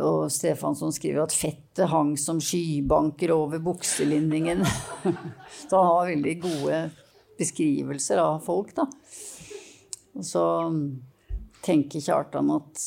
[0.00, 4.64] og Stefansson skriver at fettet hang som skybanker over bukselinningen.
[5.68, 6.80] Så han har veldig gode
[7.40, 8.88] beskrivelser av folk, da.
[10.18, 10.44] Og så
[11.64, 12.86] tenker Kjartan at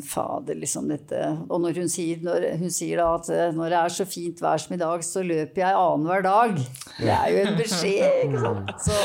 [0.00, 1.18] Fader, liksom dette
[1.52, 4.72] Og når hun sier, når hun sier at når det er så fint vær som
[4.72, 6.54] i dag, så løper jeg annenhver dag.
[6.96, 8.72] Det er jo en beskjed, ikke sant.
[8.86, 8.96] Så,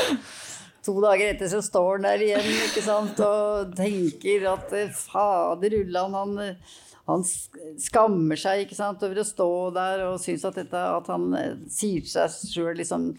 [0.86, 3.18] To dager etter så står han der igjen ikke sant?
[3.20, 6.54] og tenker at eh, fader Ulland, han,
[7.10, 7.24] han
[7.80, 11.52] skammer seg ikke sant, over å stå der og syns at, dette, at han eh,
[11.70, 13.10] sier seg sjøl liksom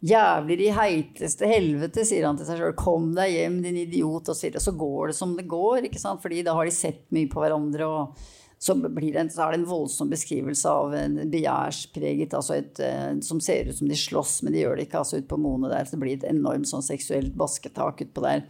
[0.00, 2.76] Jævler i heiteste helvete, sier han til seg sjøl.
[2.78, 4.30] Kom deg hjem, din idiot.
[4.32, 6.22] Og så, går det som det går, ikke sant?
[6.22, 7.88] fordi da har de sett mye på hverandre.
[7.88, 8.22] og
[8.60, 13.38] så, det, så, er det en voldsom beskrivelse av en begjærspreget altså et, eh, Som
[13.40, 15.00] ser ut som de slåss, men de gjør det ikke.
[15.00, 18.44] altså ut på Mone der, så Det blir et enormt sånn seksuelt basketak utpå der.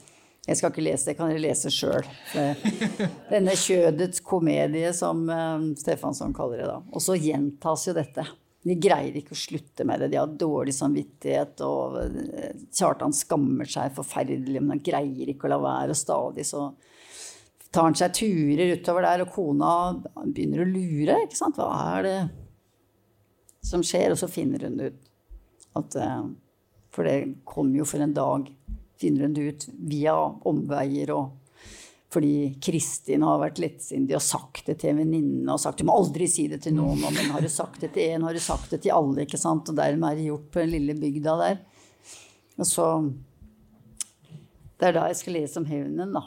[0.47, 2.07] Jeg skal ikke lese det, kan dere lese sjøl.
[3.31, 6.79] Denne kjødets komedie, som uh, Stefansson kaller det da.
[6.91, 8.25] Og så gjentas jo dette.
[8.61, 10.11] De greier ikke å slutte med det.
[10.13, 15.55] De har dårlig samvittighet, og eh, Kjartan skammer seg forferdelig, men han greier ikke å
[15.55, 15.95] la være.
[15.95, 16.67] Og stadig så
[17.73, 19.73] tar han seg turer utover der, og kona
[20.27, 21.23] begynner å lure.
[21.25, 21.57] ikke sant?
[21.57, 22.19] Hva er det
[23.65, 24.13] som skjer?
[24.13, 25.09] Og så finner hun det ut
[25.81, 26.23] at eh,
[26.91, 28.49] For det kom jo for en dag,
[29.01, 30.17] finner hun det ut via
[30.51, 31.40] omveier og
[32.11, 36.27] fordi Kristin har vært lettsindig og sagt det til venninne og sagt du må aldri
[36.31, 37.05] si det til noen.
[37.07, 39.23] Men har du sagt det til én, har du sagt det til alle.
[39.23, 39.71] ikke sant?
[39.71, 41.61] Og dermed er det gjort på den lille bygda der.
[42.59, 42.87] Og så
[44.81, 46.25] Det er da jeg skal lese om hevnen, da.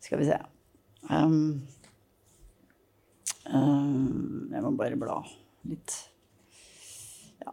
[0.00, 0.38] Skal vi se
[1.12, 1.60] um,
[3.52, 5.20] um, Jeg må bare bla
[5.68, 5.98] litt.
[7.44, 7.52] Ja.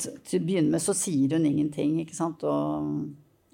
[0.00, 2.42] Til å begynne med så sier hun ingenting, ikke sant.
[2.42, 3.12] Og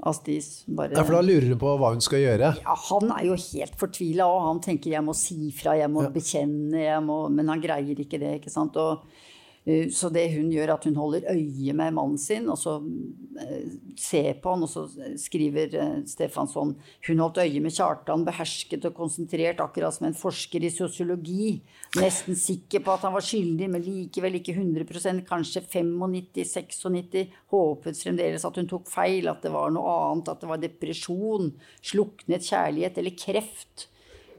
[0.09, 2.53] Astis bare ja, For da lurer hun på hva hun skal gjøre?
[2.63, 6.05] Ja, Han er jo helt fortvila, og han tenker 'jeg må si fra, jeg må
[6.07, 6.13] ja.
[6.15, 8.41] bekjenne', jeg må, men han greier ikke det.
[8.41, 8.77] ikke sant?
[8.77, 9.05] Og
[9.93, 12.79] så det hun gjør, at hun holder øye med mannen sin, og så
[13.43, 13.67] eh,
[14.01, 14.87] ser på han, og så
[15.21, 16.73] skriver eh, Stefansson
[17.09, 21.59] hun holdt øye med Kjartan, behersket og konsentrert, akkurat som en forsker i sosiologi.
[21.99, 27.29] Nesten sikker på at han var skyldig, men likevel ikke 100% kanskje 95-96.
[27.53, 31.53] Håpet fremdeles at hun tok feil, at det var noe annet, at det var depresjon,
[31.85, 33.89] sluknet kjærlighet eller kreft.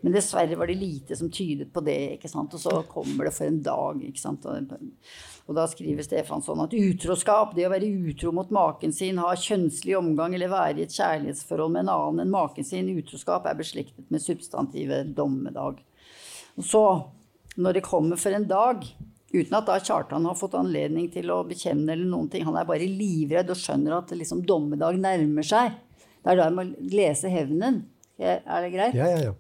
[0.02, 1.98] Men dessverre var det lite som tydet på det.
[2.16, 2.54] ikke sant?
[2.56, 4.00] Og så kommer det for en dag.
[4.06, 4.46] ikke sant?
[4.46, 9.98] Og, da skriver Stefansson at utroskap, det å være utro mot maken sin, ha kjønnslig
[9.98, 14.08] omgang eller være i et kjærlighetsforhold med en annen enn maken sin, utroskap er beslektet
[14.14, 15.82] med substantivet dommedag.
[16.56, 16.84] Og så,
[17.58, 18.86] når det kommer for en dag,
[19.34, 22.70] uten at da Kjartan har fått anledning til å bekjenne eller noen ting, han er
[22.70, 25.76] bare livredd og skjønner at liksom dommedag nærmer seg.
[26.20, 27.84] Det er da jeg må lese hevnen.
[28.20, 28.98] Er det greit?
[28.98, 29.38] Ja, ja, ja.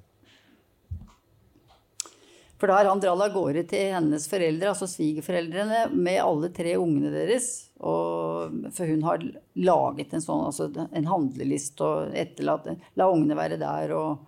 [2.60, 6.76] For da har han dratt av gårde til hennes foreldre, altså svigerforeldrene, med alle tre
[6.76, 7.70] ungene deres.
[7.80, 9.24] Og, for hun har
[9.56, 12.68] laget en sånn altså en handleliste og etterlatt
[13.00, 14.26] La ungene være der og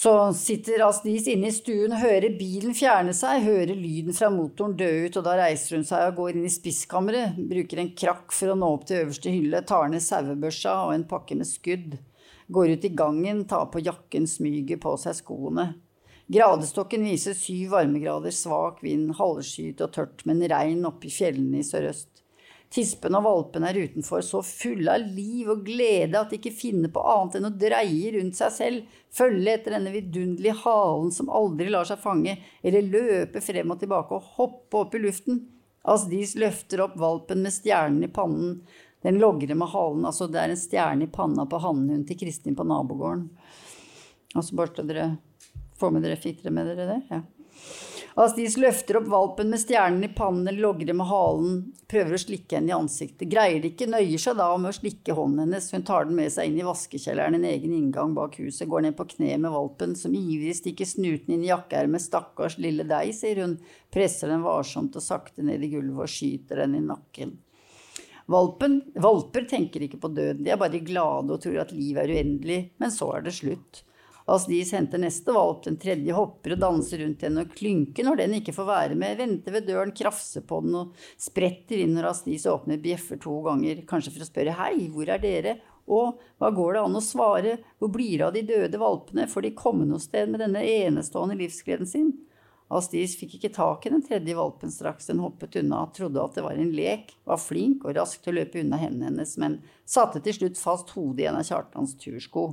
[0.00, 4.88] så sitter Asnis inne i stuen hører bilen fjerne seg, hører lyden fra motoren dø
[5.04, 8.54] ut, og da reiser hun seg og går inn i spisskammeret, bruker en krakk for
[8.54, 11.98] å nå opp til øverste hylle, tar ned sauebørsa og en pakke med skudd,
[12.48, 15.66] går ut i gangen, tar på jakken, smyger på seg skoene.
[16.30, 21.66] Gradestokken viser syv varmegrader, svak vind, halvskyet og tørt, men regn oppe i fjellene i
[21.66, 22.20] sørøst.
[22.70, 26.92] Tispen og valpen er utenfor, så fulle av liv og glede at de ikke finner
[26.94, 31.66] på annet enn å dreie rundt seg selv, følge etter denne vidunderlige halen som aldri
[31.74, 35.40] lar seg fange, eller løpe frem og tilbake og hoppe opp i luften.
[35.90, 38.60] Asdis løfter opp valpen med stjernen i pannen.
[39.02, 42.54] Den logrer med halen, altså det er en stjerne i panna på hannhunden til Kristin
[42.54, 43.26] på nabogården.
[44.36, 45.08] Altså bare så dere
[45.80, 47.00] Får med dere, Fikk dere med dere det?
[47.10, 47.22] Ja.
[48.20, 51.58] Astis løfter opp valpen med stjernen i pannen eller logrer med halen,
[51.88, 53.28] prøver å slikke henne i ansiktet.
[53.30, 55.68] Greier det ikke, nøyer seg da med å slikke hånden hennes.
[55.72, 58.96] Hun tar den med seg inn i vaskekjelleren, en egen inngang bak huset, går ned
[58.98, 62.02] på kne med valpen, som ivrig stikker snuten inn i jakkeermet.
[62.02, 63.60] Stakkars lille deg, sier hun,
[63.94, 67.38] presser den varsomt og sakte ned i gulvet og skyter den i nakken.
[68.30, 72.18] Valpen, valper tenker ikke på døden, de er bare glade og tror at livet er
[72.18, 73.84] uendelig, men så er det slutt.
[74.30, 78.36] Asdis henter neste valp, den tredje hopper og danser rundt henne og klynker når den
[78.38, 82.46] ikke får være med, venter ved døren, krafser på den og spretter inn når Astis
[82.46, 85.56] åpner bjeffer to ganger, kanskje for å spørre hei, hvor er dere?
[85.90, 89.48] Og hva går det an å svare, hvor blir det av de døde valpene, får
[89.48, 92.14] de komme noe sted med denne enestående livsgleden sin?
[92.70, 96.46] Astis fikk ikke tak i den tredje valpen straks den hoppet unna, trodde at det
[96.46, 100.22] var en lek, var flink og rask til å løpe unna hendene hennes, men satte
[100.22, 102.52] til slutt fast hodet i en av Kjartans tursko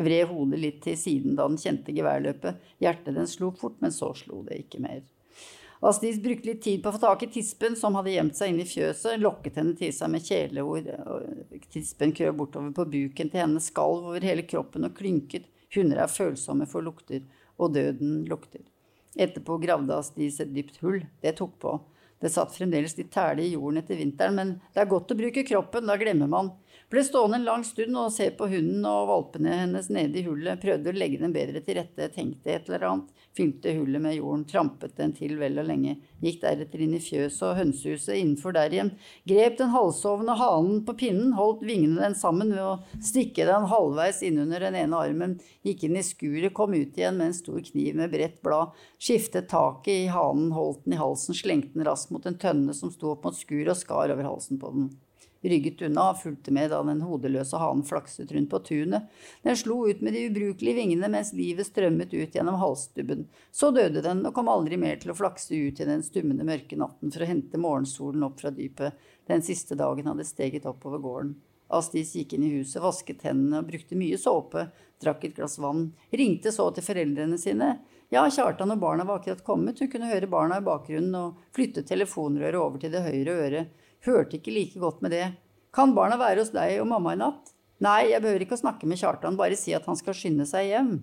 [0.00, 2.60] vred hodet litt til siden da den kjente geværløpet.
[2.82, 5.02] Hjertet den slo fort, men så slo det ikke mer.
[5.80, 8.66] Astrid brukte litt tid på å få tak i tispen, som hadde gjemt seg inne
[8.66, 10.90] i fjøset, lokket henne til seg med kjæleord.
[11.72, 15.48] Tispen krøp bortover på buken til henne, skalv over hele kroppen og klynket.
[15.72, 17.24] Hunder er følsomme for lukter,
[17.56, 18.66] og døden lukter.
[19.16, 21.00] Etterpå gravde Astrid et dypt hull.
[21.24, 21.78] Det tok på.
[22.20, 25.46] Det satt fremdeles litt tæle i jorden etter vinteren, men det er godt å bruke
[25.48, 26.52] kroppen, da glemmer man.
[26.90, 30.58] Ble stående en lang stund og se på hunden og valpene hennes nede i hullet,
[30.58, 34.40] prøvde å legge dem bedre til rette, tenkte et eller annet, fylte hullet med jorden,
[34.50, 38.74] trampet den til vel og lenge, gikk deretter inn i fjøset og hønsehuset innenfor der
[38.74, 38.90] igjen,
[39.30, 42.72] grep den halvsovende hanen på pinnen, holdt vingene den sammen ved å
[43.06, 47.30] stikke den halvveis innunder den ene armen, gikk inn i skuret, kom ut igjen med
[47.30, 51.78] en stor kniv med bredt blad, skiftet taket i hanen, holdt den i halsen, slengte
[51.78, 54.74] den raskt mot en tønne som sto opp mot skuret og skar over halsen på
[54.74, 54.90] den
[55.42, 59.08] rygget unna og fulgte med da den hodeløse hanen flakset rundt på tunet.
[59.46, 63.26] Den slo ut med de ubrukelige vingene mens livet strømmet ut gjennom halsstubben.
[63.50, 66.78] Så døde den og kom aldri mer til å flakse ut i den stummende mørke
[66.80, 68.98] natten for å hente morgensolen opp fra dypet.
[69.30, 71.38] Den siste dagen hadde steget oppover gården.
[71.70, 74.66] Astis gikk inn i huset, vasket hendene og brukte mye såpe,
[75.00, 77.76] drakk et glass vann, ringte så til foreldrene sine.
[78.10, 81.86] Ja, Kjartan og barna var akkurat kommet, hun kunne høre barna i bakgrunnen og flyttet
[81.86, 83.86] telefonrøret over til det høyre øret.
[84.06, 85.26] Hørte ikke like godt med det.
[85.76, 87.52] Kan barna være hos deg og mamma i natt?
[87.84, 90.68] Nei, jeg behøver ikke å snakke med Kjartan, bare si at han skal skynde seg
[90.68, 90.94] hjem.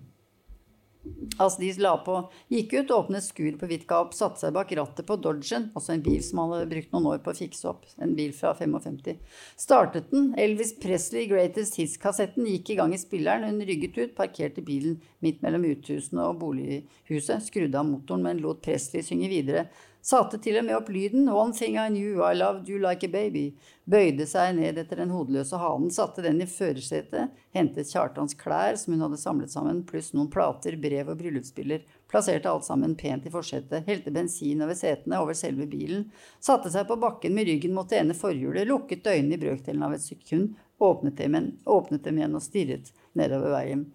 [1.40, 2.16] Aslis la på,
[2.52, 6.02] gikk ut, åpnet skuret på vidt gap, satte seg bak rattet på Dodgen, også en
[6.04, 9.14] bil som han hadde brukt noen år på å fikse opp, en bil fra 55.
[9.58, 14.64] Startet den, Elvis Presley Greatest Hits-kassetten gikk i gang i spilleren, hun rygget ut, parkerte
[14.66, 19.68] bilen midt mellom uthusene og bolighuset, skrudde av motoren, men lot Presley synge videre.
[20.08, 23.10] Satte til og med opp lyden 'One thing I knew, I loved you like a
[23.12, 23.52] baby'.
[23.84, 28.94] Bøyde seg ned etter den hodeløse hanen, satte den i førersetet, hentet Kjartans klær som
[28.94, 33.34] hun hadde samlet sammen, pluss noen plater, brev og bryllupsbilder, plasserte alt sammen pent i
[33.34, 36.08] forsetet, helte bensin over setene, over selve bilen,
[36.40, 39.92] satte seg på bakken med ryggen mot det ene forhjulet, lukket øynene i brøkdelen av
[39.92, 41.36] et sekund, åpnet dem,
[41.66, 43.90] åpnet dem igjen og stirret nedover veien.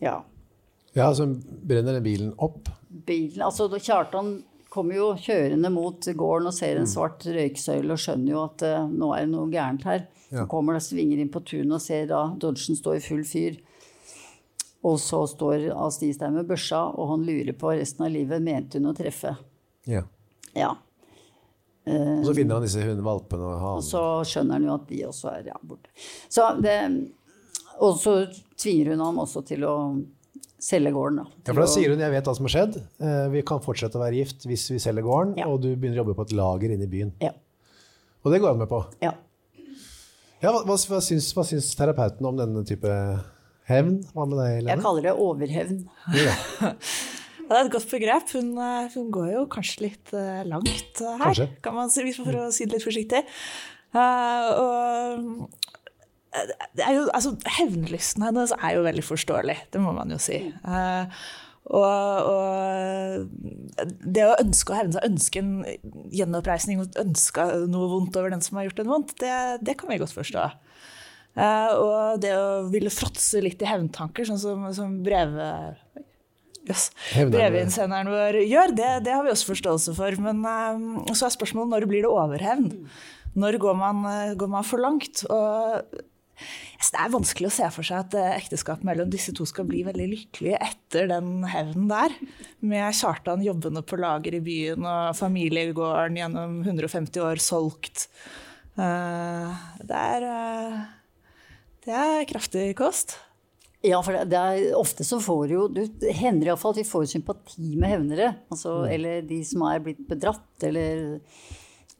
[0.00, 0.22] Ja.
[0.96, 2.78] Ja, så brenner den bilen opp?
[3.06, 6.92] Bilen Altså Kjartan kommer jo kjørende mot gården og ser en Mm.
[6.94, 10.06] svart røyksøyle og skjønner jo at uh, nå er det noe gærent her.
[10.30, 10.42] Ja.
[10.42, 13.58] Så kommer det svinger inn på tunet og ser da Dodgen stå i full fyr.
[14.82, 18.80] Og så står Astis der med børsa, og han lurer på resten av livet mente
[18.80, 19.36] hun å treffe.
[19.86, 20.02] Ja.
[20.56, 20.72] Ja.
[21.84, 25.30] Og så finner han disse hundevalpene og Og så skjønner han jo at de også
[25.36, 25.90] er ja, borte.
[26.30, 26.76] Så det,
[27.82, 28.16] og så
[28.56, 29.76] tvinger hun ham også til å
[30.62, 31.18] selge gården.
[31.22, 33.58] Da, Ja, for da sier hun 'jeg vet hva som har skjedd', eh, vi kan
[33.60, 35.46] fortsette å være gift hvis vi selger gården, Ja.
[35.48, 37.12] og du begynner å jobbe på et lager inne i byen.
[37.20, 37.30] Ja.
[38.24, 38.84] Og det går han med på.
[39.02, 39.12] ja.
[40.42, 42.88] Ja, hva, hva, hva, syns, hva syns terapeuten om denne type
[43.68, 44.02] hevn?
[44.12, 45.88] Hva med deg, Jeg kaller det overhevn.
[46.14, 46.34] Ja.
[47.52, 48.30] Det er et godt begrep.
[48.32, 51.48] Hun, eh, hun går jo kanskje litt eh, langt her, Kanskje.
[51.60, 53.24] kan man si, for å si det litt forsiktig.
[53.92, 55.50] Uh, og
[56.32, 60.38] jo, altså, Hevnlysten hennes er jo veldig forståelig, det må man jo si.
[60.48, 61.24] Eh,
[61.72, 65.52] og, og det å ønske å hevne seg, ønske en
[66.12, 70.00] gjenoppreisning, ønske noe vondt over den som har gjort en vondt, det, det kan vi
[70.02, 70.48] godt forstå.
[71.32, 75.38] Eh, og det å ville fråtse litt i hevntanker, sånn som, som brev...
[76.62, 76.92] Yes.
[77.16, 80.18] Brevinnsenderen vår gjør, det, det har vi også forståelse for.
[80.22, 82.68] Men eh, så er spørsmålet når blir det overhevn?
[83.38, 85.24] Når går man, eh, går man for langt?
[85.26, 86.02] Og
[86.92, 89.80] det er vanskelig å se for seg at eh, ekteskapet mellom disse to skal bli
[89.86, 92.14] veldig lykkelige etter den hevnen der.
[92.60, 98.08] Med Kjartan jobbende på lager i byen og familiegården gjennom 150 år solgt.
[98.76, 100.80] Eh, det er eh,
[101.82, 103.16] Det er kraftig kost.
[103.82, 107.08] Ja, for det, er, ofte så får jo du, Det hender iallfall at vi får
[107.16, 108.28] sympati med hevnere.
[108.52, 111.18] Altså, Eller de som er blitt bedratt eller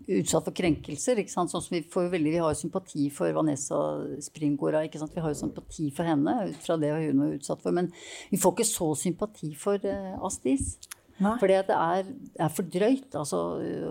[0.09, 1.21] utsatt for krenkelser.
[1.23, 1.53] ikke sant?
[1.53, 3.77] Sånn som Vi får veldig, vi har jo sympati for Vanessa
[4.21, 4.85] Springgora.
[4.87, 5.15] ikke sant?
[5.15, 7.73] Vi har jo sympati for henne ut fra det hun var utsatt for.
[7.73, 7.93] Men
[8.31, 10.77] vi får ikke så sympati for uh, Astis.
[11.39, 12.09] For det er,
[12.41, 13.15] er for drøyt.
[13.19, 13.41] Altså,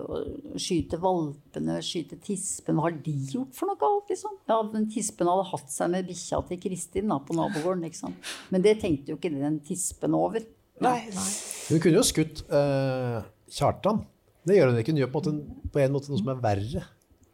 [0.04, 2.76] å skyte valpene, skyte tispen.
[2.76, 4.36] Hva har de gjort for noe galt, liksom?
[4.50, 7.86] Ja, den tispen hadde hatt seg med bikkja til Kristin da, på nabogården.
[7.88, 8.32] ikke sant?
[8.52, 10.44] Men det tenkte jo ikke den tispen over.
[10.82, 11.28] Nei, nei.
[11.70, 14.02] Hun kunne jo skutt uh, Kjartan.
[14.48, 14.92] Det gjør hun ikke.
[14.94, 16.84] Hun gjør på en, måte, på en måte noe som er verre.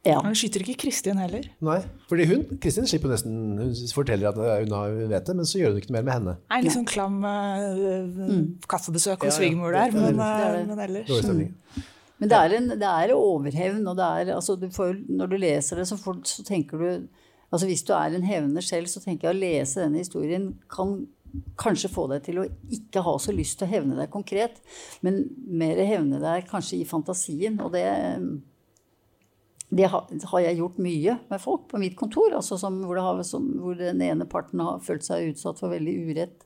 [0.07, 0.21] Ja.
[0.25, 1.49] Hun skyter ikke Kristin heller.
[1.65, 1.79] Nei,
[2.09, 5.61] fordi hun, Kristin slipper nesten, hun forteller at hun, har, hun vet det, men så
[5.61, 6.35] gjør hun ikke noe mer med henne.
[6.53, 8.37] Nei, litt sånn klam uh,
[8.71, 9.37] kaffebesøk hos Ja, ja.
[9.41, 10.17] svigermor der, er men, det.
[10.17, 10.67] Det er eh, det.
[10.71, 11.49] men ellers Dårlig.
[12.19, 15.37] Men det er, en, det er overhevn, og det er, altså, du får, når du
[15.39, 16.89] leser det, så, får, så tenker du
[17.49, 20.99] altså Hvis du er en hevner selv, så tenker jeg å lese denne historien kan
[21.61, 24.61] kanskje få deg til å ikke ha så lyst til å hevne deg konkret,
[25.05, 27.59] men mer hevne deg kanskje i fantasien.
[27.65, 27.85] Og det,
[29.69, 30.09] det har,
[30.41, 33.79] jeg gjort mye med folk på mitt kontor, altså som, hvor, det har, som, hvor
[33.79, 36.45] den ene parten har følt seg utsatt for veldig urett.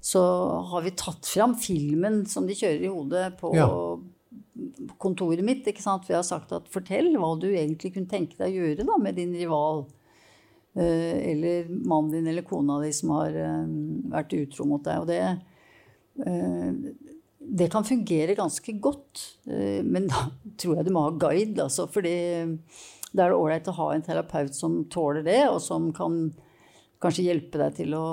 [0.00, 0.22] Så
[0.70, 3.68] har vi tatt fram filmen som de kjører i hodet på Ja.
[4.98, 5.66] kontoret mitt.
[5.66, 9.18] Vi har sagt at fortell hva du egentlig kunne tenke deg å gjøre da, med
[9.20, 9.84] din rival.
[10.74, 13.70] Eh, eller mannen din eller kona di som har eh,
[14.12, 15.02] vært utro mot deg.
[15.02, 15.20] Og det,
[16.26, 16.70] eh,
[17.60, 19.24] det kan fungere ganske godt.
[19.46, 20.28] Men da
[20.60, 21.88] tror jeg du må ha guide, altså.
[21.90, 22.14] Fordi
[23.10, 26.28] da er det ålreit å ha en terapeut som tåler det, og som kan
[27.02, 28.06] kanskje hjelpe deg til å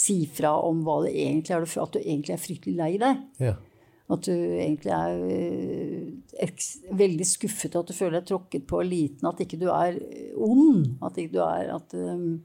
[0.00, 3.26] si fra om hva det egentlig er, at du egentlig er fryktelig lei deg.
[3.42, 3.58] Ja.
[4.10, 9.42] At du egentlig er eh, veldig skuffet, at du føler deg tråkket på liten, at
[9.44, 10.00] ikke du er
[10.34, 10.96] ond.
[11.06, 12.40] At ikke du er at, um,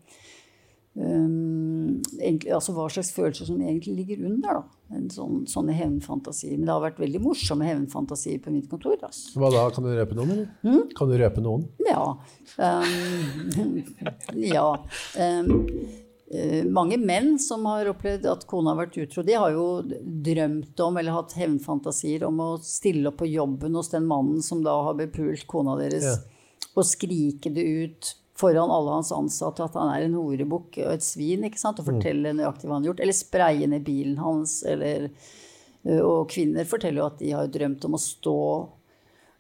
[0.93, 4.61] um, egentlig, altså Hva slags følelser som egentlig ligger under.
[4.61, 4.79] da.
[4.95, 6.53] En sånn, sånne hevnfantasier.
[6.53, 8.99] Men det har vært veldig morsomme hevnfantasier på mitt kontor.
[9.01, 9.33] Altså.
[9.33, 9.65] Hva da?
[9.73, 10.87] Kan du røpe noen, eller?
[10.93, 11.65] Kan du røpe noen?
[11.89, 12.11] Ja.
[12.61, 13.79] Um,
[14.53, 14.69] ja.
[16.31, 19.65] Eh, mange menn som har opplevd at kona har vært utro, de har jo
[20.25, 24.63] drømt om eller hatt hevnfantasier om å stille opp på jobben hos den mannen som
[24.65, 26.15] da har bepult kona deres, Ja.
[26.75, 31.05] og skrike det ut foran alle hans ansatte at han er en horebukk og et
[31.05, 31.79] svin, ikke sant?
[31.79, 32.99] og fortelle nøyaktig hva han har gjort.
[33.05, 34.63] Eller spraye ned bilen hans.
[34.67, 35.09] Eller,
[35.85, 38.69] eh, og kvinner forteller jo at de har drømt om å stå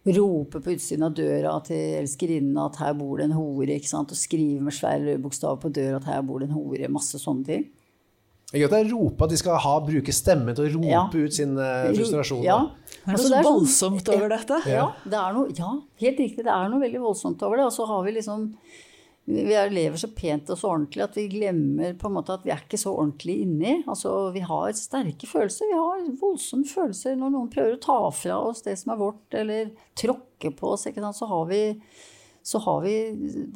[0.05, 4.11] rope på utsiden av døra til elskerinnen at her bor det en hore, ikke sant?
[4.13, 6.87] og skrive med svære bokstav bokstaver på døra at her bor det en hore.
[6.93, 7.65] Masse sånne ting.
[8.51, 10.73] Det er gøy at det er rope, at de skal ha, bruke stemmen til å
[10.75, 11.01] rope Ja.
[11.09, 12.43] ut sin eh, frustrasjon.
[12.45, 12.57] Ja.
[12.59, 12.71] da.
[12.85, 14.59] Det er Altså, noe så det er sånn- voldsomt over dette.
[14.69, 15.71] Ja, det er noe, ja,
[16.05, 16.43] helt riktig.
[16.45, 17.65] Det er noe veldig voldsomt over det.
[17.65, 18.45] Og så har vi liksom
[19.27, 22.43] Vi er- lever så pent og så ordentlig at vi glemmer på en måte at
[22.45, 23.83] vi er ikke så ordentlig inni.
[23.89, 25.65] Altså, vi har sterke følelser.
[25.71, 29.25] Vi har voldsomme følelser når noen prøver å ta fra oss det som er vårt,
[29.33, 30.85] eller tråkke på oss.
[30.85, 31.63] Så har vi
[32.45, 32.93] så har vi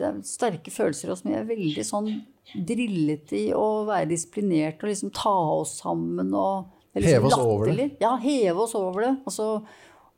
[0.02, 2.08] er sterke følelser i oss, men vi er veldig sånn
[2.66, 7.70] drillet i å være disiplinert og liksom ta oss sammen og liksom Heve oss over
[7.78, 7.92] det.
[8.02, 9.12] Ja, heve oss over det.
[9.30, 9.62] Altså,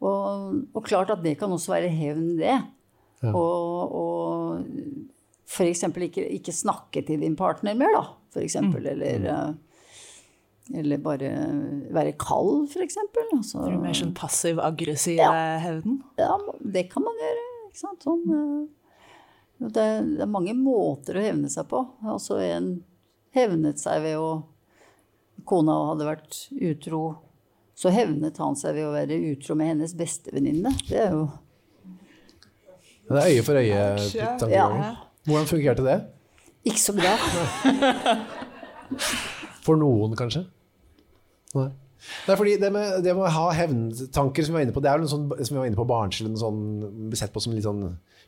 [0.01, 2.55] og, og klart at det kan også være hevn, det.
[3.35, 5.10] Og, og
[5.51, 8.03] for eksempel ikke, ikke snakke til din partner mer, da.
[8.31, 8.85] For eksempel.
[8.87, 11.31] Eller, eh, eller bare
[11.91, 13.25] være kald, for eksempel.
[13.35, 15.31] Altså, er Mer sånn passiv-aggressiv Ja.
[15.59, 15.97] hevden?
[16.17, 17.47] ja, det kan man gjøre.
[17.67, 18.03] Ikke sant?
[18.07, 21.83] Sånn, eh, det, er, det er mange måter å hevne seg på.
[22.07, 22.71] Altså en
[23.35, 24.31] hevnet seg ved å
[25.45, 27.17] Kona hadde vært utro.
[27.75, 30.69] Så hevnet han seg ved å være utro med hennes bestevenninne.
[30.87, 31.29] Det er jo
[33.09, 33.79] Det er øye for øye.
[34.15, 34.95] Ja, Ja.
[35.27, 35.99] Hvordan fungerte det?
[36.65, 37.13] ikke så bra.
[39.65, 40.43] For noen, kanskje?
[41.57, 41.69] Nei.
[42.25, 44.89] Nei, fordi det med, det med å ha hevntanker, som vi var inne på, det
[44.89, 47.67] er jo noe sånn, som vi var inne på barnslig, sånn, sett på som litt
[47.67, 47.83] sånn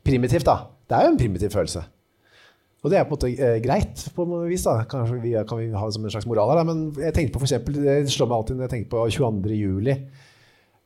[0.05, 0.59] primitivt, da.
[0.89, 1.81] Det er jo en primitiv følelse.
[2.83, 4.65] Og det er på en måte eh, greit, på noe vis.
[4.67, 4.83] da.
[4.91, 6.67] Kanskje vi, kan vi ha det som en slags moral her, da.
[6.67, 9.55] Men jeg tenkte på for eksempel, det slår meg alltid når jeg tenker på 22.
[9.57, 9.97] juli.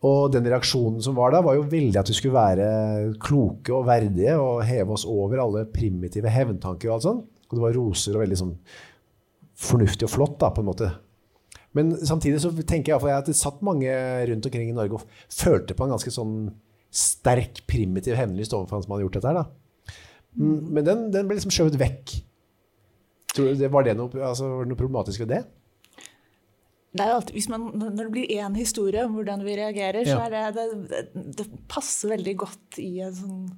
[0.05, 3.87] Og den reaksjonen som var da, var jo veldig at vi skulle være kloke og
[3.87, 7.25] verdige og heve oss over alle primitive hevntanker og alt sånt.
[7.47, 8.53] Og det var roser og veldig sånn
[9.57, 10.91] fornuftig og flott, da, på en måte.
[11.77, 13.89] Men samtidig så tenker jeg at det satt mange
[14.29, 16.35] rundt omkring i Norge og følte på en ganske sånn
[16.93, 19.95] sterk, primitiv hevnlyst overfor han som hadde gjort dette her, da.
[20.37, 22.15] Mm, Men den, den ble liksom skjøvet vekk.
[23.33, 25.41] Tror du det, var, det noe, altså, var det noe problematisk ved det?
[26.97, 30.41] Er hvis man, når det blir én historie om hvordan vi reagerer, så Ja.
[30.47, 33.51] er det, det, det passer veldig godt i en sånn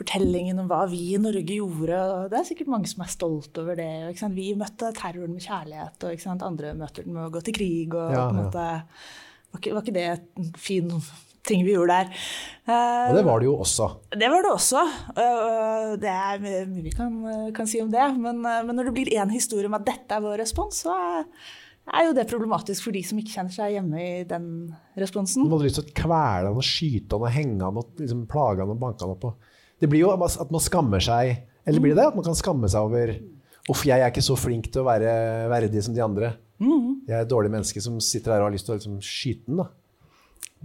[0.00, 1.98] fortellingen om hva vi i Norge gjorde.
[1.98, 3.88] og Det er sikkert mange som er stolt over det.
[4.14, 4.34] Ikke sant?
[4.38, 6.42] Vi møtte terroren med kjærlighet, og ikke sant?
[6.46, 7.92] andre møter den med å gå til krig.
[7.94, 8.30] og Ja, ja.
[8.32, 8.64] måte,
[9.52, 10.06] var, ikke, var ikke det
[10.38, 10.88] en fin
[11.44, 12.08] ting vi gjorde der?
[12.68, 13.90] Eh, Og det var det jo også.
[14.16, 14.82] det var det også.
[15.16, 18.08] og Det er mye vi kan, kan si om det.
[18.16, 20.96] Men, men når det blir én historie om at dette er vår respons, så
[21.90, 24.46] er, jo det problematisk for de som ikke kjenner seg hjemme i den
[24.98, 25.44] responsen.
[25.44, 28.24] Man hadde lyst til å kvele han og skyte han og henge han og liksom
[28.30, 29.50] plage han og banke han opp.
[29.80, 32.10] Det blir jo at man skammer seg Eller blir det det?
[32.10, 33.12] At man kan skamme seg over
[33.70, 35.10] Uff, jeg er ikke så flink til å være
[35.52, 36.32] verdig som de andre.
[36.60, 39.46] Jeg er et dårlig menneske som sitter her og har lyst til å liksom skyte
[39.46, 39.60] den.
[39.60, 39.68] da.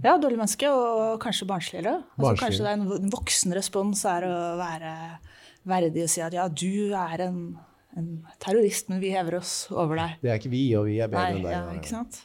[0.04, 1.94] Ja, dårlig menneske, og kanskje barnsligere.
[2.18, 4.92] Altså, kanskje det er en voksen respons er å være
[5.66, 7.38] verdig og si at ja, du er en,
[7.96, 8.10] en
[8.42, 10.18] terrorist, men vi hever oss over deg.
[10.22, 11.54] Det er ikke vi, og vi er bedre Nei, enn deg.
[11.56, 12.20] ja, ikke sant?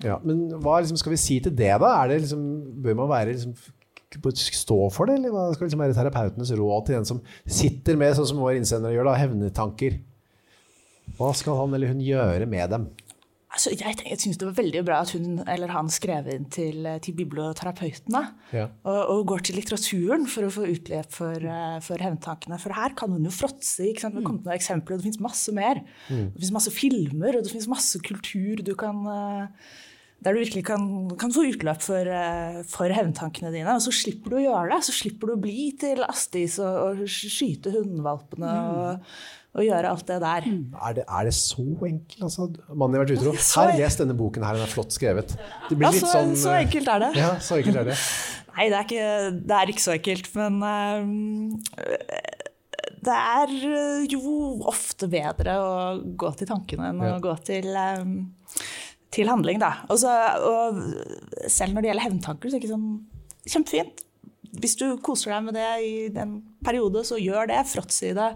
[0.00, 1.90] Ja, men hva liksom skal vi si til det, da?
[2.00, 2.44] Er det liksom,
[2.84, 3.52] bør man være liksom,
[4.56, 8.14] stå for det, eller hva skal liksom være terapeutenes råd til den som sitter med,
[8.16, 9.98] sånn som vår innsender gjør, da, hevnetanker?
[11.18, 12.88] Hva skal han eller hun gjøre med dem?
[13.50, 16.86] Altså, jeg jeg syns det var veldig bra at hun eller han skrev inn til,
[17.02, 18.22] til biblioterapeutene.
[18.54, 18.68] Ja.
[18.86, 22.60] Og, og går til litteraturen for å få utløp for, eh, for hevntankene.
[22.62, 23.88] For her kan hun jo fråtse.
[23.88, 24.14] ikke sant?
[24.14, 25.82] Det noen eksempler, og det fins masse mer.
[26.06, 29.74] Det fins masse filmer, og det fins masse kultur du kan, eh,
[30.22, 30.86] der du virkelig kan,
[31.18, 33.74] kan få utløp for, eh, for, hevntankene dine.
[33.74, 34.80] Og så slipper du å gjøre det.
[34.86, 39.12] Så slipper du å bli til Astis og, og skyte hundevalpene og,
[39.50, 40.48] og, gjøre alt det der.
[40.48, 40.74] Mm.
[40.88, 42.48] Er det, er det så enkelt, altså?
[42.70, 43.34] Mannen har vært utro.
[43.34, 45.34] Her, les denne boken her, den er flott skrevet.
[45.68, 47.14] Det blir litt sånn Så enkelt er det.
[47.18, 47.96] Ja, så enkelt er det.
[48.56, 49.08] Nei, det er, ikke,
[49.46, 51.98] det er ikke så enkelt, men uh,
[53.00, 53.56] det er
[54.12, 54.22] jo
[54.68, 57.16] ofte bedre å gå til tankene enn ja.
[57.16, 58.16] å gå til um,
[59.14, 59.72] til handling, da.
[59.90, 60.10] Også,
[60.46, 60.78] og
[61.50, 62.92] selv når det gjelder hevntanker, så er det ikke sånn
[63.50, 64.02] Kjempefint.
[64.60, 66.34] Hvis du koser deg med det i en
[66.66, 67.62] periode, så gjør det.
[67.70, 68.26] Fråts i det.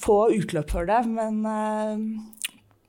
[0.00, 1.00] Få utløp for det.
[1.08, 1.96] Men uh,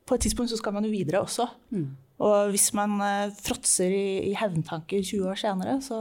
[0.07, 1.47] på et tidspunkt så skal man jo videre også.
[1.75, 1.95] Mm.
[2.17, 5.99] Og hvis man uh, fråtser i, i, hevntanker 20 år senere, så,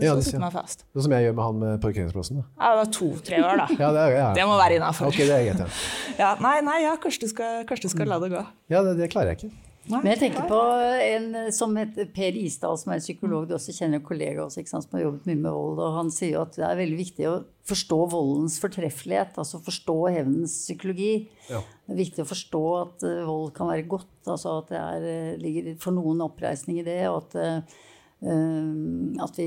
[0.00, 0.86] ja, så sitter man fast.
[0.94, 2.40] Det som jeg gjør med han med parkeringsplassen?
[2.40, 2.46] Da.
[2.56, 3.66] Ja, det var to-tre år, da.
[3.82, 4.28] ja, det, er, ja.
[4.38, 5.10] det, må være innafor.
[5.12, 5.82] Okay, det er greit,
[6.20, 8.46] ja, nei, nei, ja, kanskje du skal, kanskje du skal la det gå.
[8.72, 9.69] Ja, det, det klarer jeg ikke.
[9.90, 10.58] Men jeg tenker på
[11.04, 14.64] en som heter Per Isdal, som er en psykolog du også kjenner, en kollega også,
[14.70, 15.82] som har jobbet mye med vold.
[15.82, 17.34] og Han sier jo at det er veldig viktig å
[17.70, 19.36] forstå voldens fortreffelighet.
[19.40, 21.12] Altså forstå hevnens psykologi.
[21.50, 21.62] Ja.
[21.86, 24.10] Det er viktig å forstå at uh, vold kan være godt.
[24.26, 27.00] altså At det er, uh, ligger for noen oppreisning i det.
[27.10, 27.78] og at uh,
[28.20, 29.46] at vi,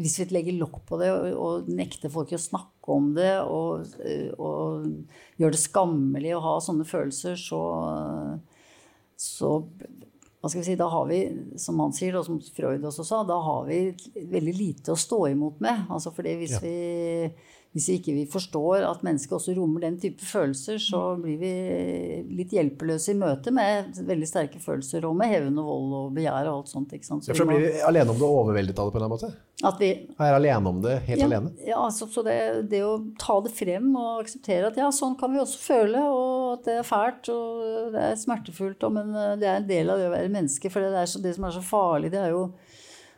[0.00, 3.84] hvis vi legger lokk på det og, og, nekter folk å snakke om det og,
[4.40, 4.86] og
[5.36, 7.60] gjør det skammelig å ha sånne følelser, så,
[9.20, 9.58] så
[10.44, 11.18] hva skal vi si, da har vi,
[11.56, 13.78] som han sier, og som Freud også sa, da har vi
[14.28, 15.86] veldig lite å stå imot med.
[15.88, 16.60] Altså fordi hvis ja.
[16.60, 16.74] vi
[17.74, 21.54] hvis vi ikke forstår at mennesket også rommer den type følelser, så blir vi
[22.38, 26.52] litt hjelpeløse i møte med veldig sterke følelser, og med hevn og vold og begjær
[26.52, 26.94] og alt sånt.
[26.94, 27.26] ikke sant?
[27.26, 29.32] Så ja, for blir vi alene om det og overveldet av det på en måte?
[29.66, 31.50] At vi er alene om det, helt ja, alene?
[31.66, 32.38] Ja, altså, så det,
[32.70, 36.52] det, å ta det frem og akseptere at ja, sånn kan vi også føle, og
[36.52, 39.90] at det er fælt og det er smertefullt, og, men eh, det er en del
[39.90, 40.70] av det å være menneske.
[40.70, 42.46] For det, så, det som er så farlig, det er jo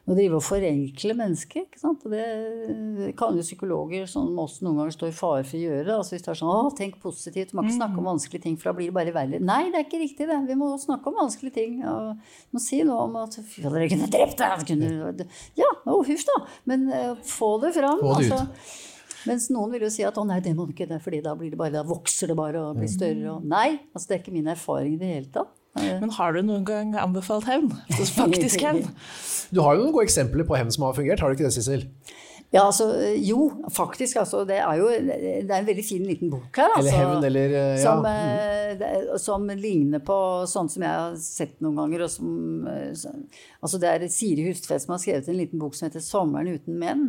[0.06, 1.66] å drive og forenkle mennesket.
[1.66, 2.04] ikke sant?
[2.06, 5.96] Og det kan jo psykologer som oss noen ganger stå i fare for å gjøre.
[5.96, 8.12] altså Hvis det er sånn 'Å, tenk positivt, du må ikke snakke om mm.
[8.12, 9.42] vanskelige ting, for da blir det bare verre'.
[9.42, 10.38] Nei, det er ikke riktig, det.
[10.46, 11.82] Vi må snakke om vanskelige ting.
[11.82, 12.14] Og
[12.54, 15.26] må si noe om at 'fy, dere kunne drept deg'.
[15.58, 16.38] Ja, å huff da.
[16.70, 17.98] Men uh, få det fram.
[17.98, 18.46] Få det altså,
[19.26, 21.50] mens noen vil jo si at 'å nei, det må du ikke', fordi da, blir
[21.50, 23.26] det bare, da vokser det bare og blir større.
[23.34, 25.50] Og, nei, altså det er ikke min erfaring i det hele tatt.
[25.76, 27.72] Men har du noen gang anbefalt hevn?
[28.20, 28.86] Faktisk hevn?
[29.54, 31.54] Du har jo noen gode eksempler på hevn som har fungert, har du ikke det,
[31.54, 31.86] Sissel?
[32.54, 32.86] Ja, altså,
[33.18, 34.16] jo, faktisk.
[34.16, 36.70] Altså, det er jo det er en veldig fin liten bok her.
[36.76, 37.64] Altså, eller hevn, eller ja.
[37.82, 39.18] som, mm.
[39.18, 40.18] som, ligner på
[40.48, 42.06] sånn som jeg har sett noen ganger.
[42.12, 42.30] Som,
[42.70, 42.94] eh,
[43.60, 46.78] altså, det er Siri Hustvedt som har skrevet en liten bok som heter 'Sommeren uten
[46.80, 47.08] menn'.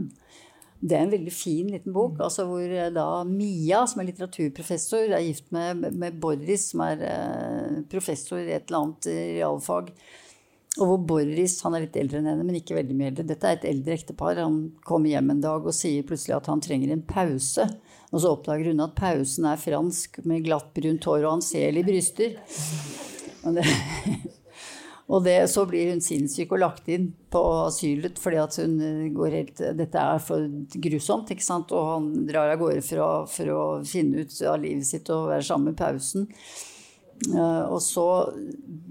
[0.79, 5.09] Det er en veldig fin liten bok, altså hvor eh, da Mia, som er litteraturprofessor,
[5.09, 9.09] er gift med, med Boris, som er eh, professor i et eller annet
[9.39, 9.89] realfag.
[10.77, 13.25] Og hvor Boris han er litt eldre enn henne, men ikke veldig mye eldre.
[13.31, 14.37] Dette er et eldre ektepar.
[14.43, 17.65] Han kommer hjem en dag og sier plutselig at han trenger en pause.
[18.11, 22.37] Og så oppdager hun at pausen er fransk med glatt brunt hår og anselige bryster.
[23.47, 23.65] Og det,
[25.07, 29.03] og det, så blir hun sinnssyk og lagt inn på asylet fordi at hun eh,
[29.15, 30.47] går helt Dette er for
[30.83, 31.71] grusomt, ikke sant?
[31.71, 35.29] Og han drar av gårde for å, for å finne ut av livet sitt og
[35.31, 36.27] være sammen med pausen.
[37.25, 38.03] Uh, og så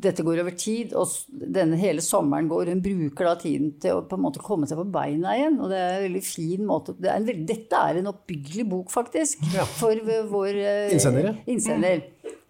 [0.03, 2.73] Dette går over tid, og denne hele sommeren går.
[2.75, 5.61] Hun bruker da tiden til å på en måte komme seg på beina igjen.
[5.61, 8.91] Og det er en veldig fin måte det er veldig, Dette er en oppbyggelig bok,
[8.95, 9.65] faktisk, ja.
[9.79, 10.01] for
[10.33, 11.33] vår uh, innsender.
[11.45, 12.05] innsender.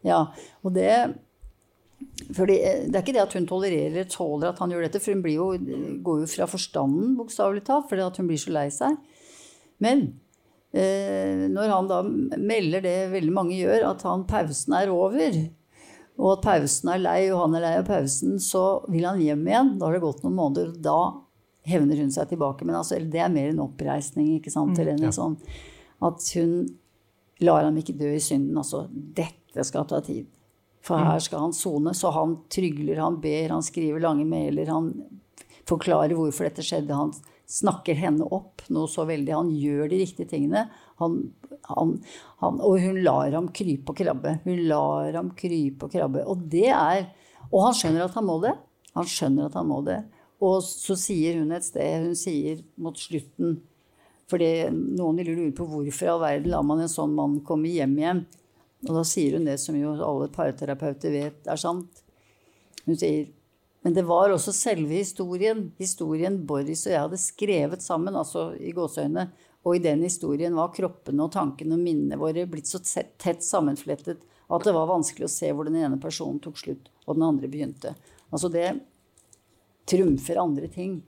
[0.06, 0.24] Ja.
[0.64, 0.90] Og det
[2.34, 5.02] fordi, eh, det er ikke det at hun tolererer eller tåler at han gjør dette,
[5.02, 5.50] for hun jo,
[6.06, 8.96] går jo fra forstanden, bokstavelig talt, fordi at hun blir så lei seg.
[9.82, 10.06] Men
[10.74, 15.38] eh, når han da melder det veldig mange gjør, at han pausen er over,
[16.16, 19.44] og at pausen er lei, og han er lei av pausen, så vil han hjem
[19.46, 19.74] igjen.
[19.78, 20.98] Da har det gått noen måneder, og da
[21.68, 22.64] hevner hun seg tilbake.
[22.64, 25.04] Men altså, det er mer en oppreisning ikke sant, til henne.
[25.04, 25.16] Mm, ja.
[25.16, 25.36] sånn,
[26.06, 26.56] at hun
[27.44, 28.56] lar ham ikke dø i synden.
[28.56, 30.30] Altså, dette skal ta tid.
[30.86, 31.94] For her skal han sone.
[31.96, 34.70] Så han trygler, han ber, han skriver lange mailer.
[34.70, 34.92] Han
[35.66, 36.94] forklarer hvorfor dette skjedde.
[36.94, 37.14] Han
[37.50, 39.34] snakker henne opp noe så veldig.
[39.34, 40.66] Han gjør de riktige tingene.
[41.02, 41.18] Han,
[41.70, 41.96] han,
[42.42, 44.38] han, og hun lar ham krype og krabbe.
[44.46, 46.26] Hun lar ham krype og krabbe.
[46.26, 47.08] Og det er
[47.54, 48.56] Og han skjønner at han må det.
[48.96, 50.00] Han skjønner at han må det.
[50.42, 53.60] Og så sier hun et sted Hun sier mot slutten
[54.26, 57.70] fordi noen vil lure på hvorfor i all verden lar man en sånn mann komme
[57.70, 58.24] hjem igjen.
[58.84, 62.04] Og da sier hun det som jo alle parterapeuter vet er sant.
[62.84, 63.32] Hun sier
[63.86, 65.60] men det var også selve historien.
[65.78, 69.28] Historien Boris og jeg hadde skrevet sammen, altså i gåseøynene.
[69.62, 74.24] Og i den historien var kroppene og tankene og minnene våre blitt så tett sammenflettet
[74.26, 77.50] at det var vanskelig å se hvor den ene personen tok slutt og den andre
[77.50, 77.94] begynte.
[78.34, 78.72] Altså det
[79.86, 80.98] trumfer andre ting.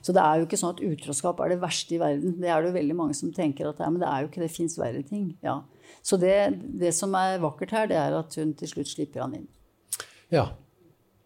[0.00, 2.36] Så det er jo ikke sånn at utroskap er det verste i verden.
[2.40, 4.30] Det er det jo veldig mange som tenker at det er, men det er jo
[4.30, 4.44] ikke.
[4.44, 5.34] Det fins verre ting.
[5.44, 5.58] Ja.
[6.06, 6.36] Så det,
[6.80, 9.48] det, som er vakkert her, det er at hun til slutt slipper han inn.
[10.32, 10.48] Ja.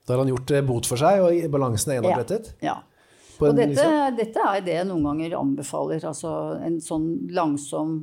[0.06, 2.54] Da har han gjort eh, bot for seg, og balansen er gjenopprettet?
[2.64, 2.78] Ja.
[2.78, 2.78] ja.
[3.40, 6.02] Og dette, liksom- dette er det jeg noen ganger anbefaler.
[6.04, 6.32] Altså
[6.64, 8.02] en sånn langsom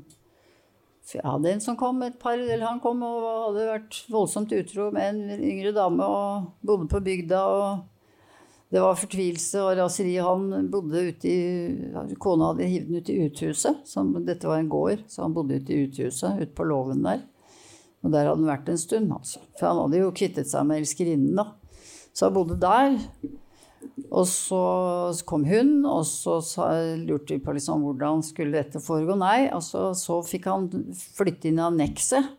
[1.07, 4.89] Jeg hadde en som kom, et par, eller han kom og hadde vært voldsomt utro
[4.91, 7.43] med en yngre dame og bodde på bygda.
[7.47, 7.85] og
[8.67, 10.17] Det var fortvilelse og raseri.
[10.19, 13.79] Han bodde ute i Kona hadde hivd den ut i uthuset.
[13.87, 17.23] Som, dette var en gård, så han bodde ute i uthuset, ute på låven der.
[18.03, 19.41] Og der hadde han vært en stund, altså.
[19.57, 21.47] For han hadde jo kvittet seg med elskerinnen, da.
[22.11, 22.99] Så han bodde der.
[24.07, 24.59] Og så
[25.27, 26.37] kom hun, og så
[26.99, 29.15] lurte vi på liksom hvordan skulle dette foregå.
[29.19, 30.67] Nei, altså, så fikk han
[31.15, 32.35] flytte inn i annekset.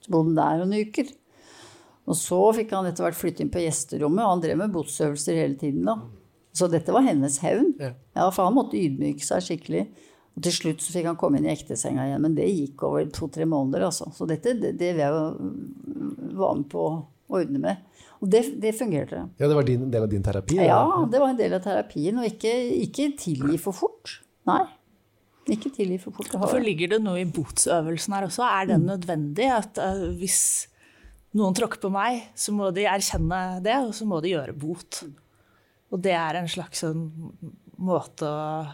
[0.00, 1.12] Så bodde han der noen uker.
[2.06, 5.40] Og så fikk han etter hvert flytte inn på gjesterommet, og han drev med botsøvelser
[5.40, 5.88] hele tiden.
[5.88, 5.98] da.
[6.56, 7.74] Så dette var hennes hevn.
[7.82, 7.92] Ja.
[8.16, 9.88] Ja, for han måtte ydmyke seg skikkelig.
[10.36, 13.08] Og til slutt så fikk han komme inn i ektesenga igjen, men det gikk over
[13.12, 13.88] to-tre måneder.
[13.88, 14.08] altså.
[14.14, 16.94] Så dette det, det vil jeg være med på å
[17.36, 17.82] ordne med.
[18.22, 19.26] Og det, det fungerte.
[19.40, 20.56] Ja, det var din, en del av din terapi?
[20.60, 20.80] Ja,
[21.10, 22.20] det var en del av terapien.
[22.20, 22.52] Og ikke,
[22.86, 24.20] ikke tilgi for fort.
[24.48, 24.62] Nei.
[25.52, 26.32] Ikke tilgi for fort.
[26.32, 28.46] Hvorfor ligger det noe i botsøvelsen her også?
[28.46, 29.50] Er den nødvendig?
[29.52, 30.40] At uh, hvis
[31.36, 35.02] noen tråkker på meg, så må de erkjenne det, og så må de gjøre bot.
[35.92, 37.06] Og det er en slags sånn
[37.76, 38.64] måte å,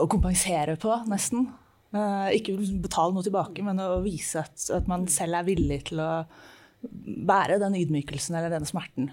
[0.00, 1.48] å kompensere på, nesten.
[1.96, 6.02] Eh, ikke betale noe tilbake, men å vise at, at man selv er villig til
[6.02, 6.10] å
[6.86, 9.10] bære den ydmykelsen eller den smerten.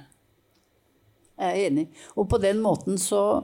[1.39, 1.87] Jeg er enig.
[2.17, 3.43] Og på den måten så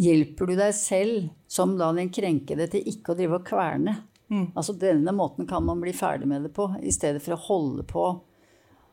[0.00, 3.96] hjelper du deg selv, som da den krenkede, til ikke å drive og kverne.
[4.28, 7.84] Altså Denne måten kan man bli ferdig med det på, i stedet for å holde
[7.88, 8.06] på.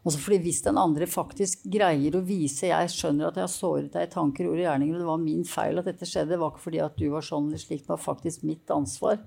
[0.06, 3.94] Altså fordi Hvis den andre faktisk greier å vise jeg skjønner at jeg har såret
[3.94, 6.42] deg i tanker, ord og gjerninger, og det var min feil at dette skjedde, det
[6.42, 9.24] var ikke fordi at du var sånn eller slik, det var faktisk mitt ansvar.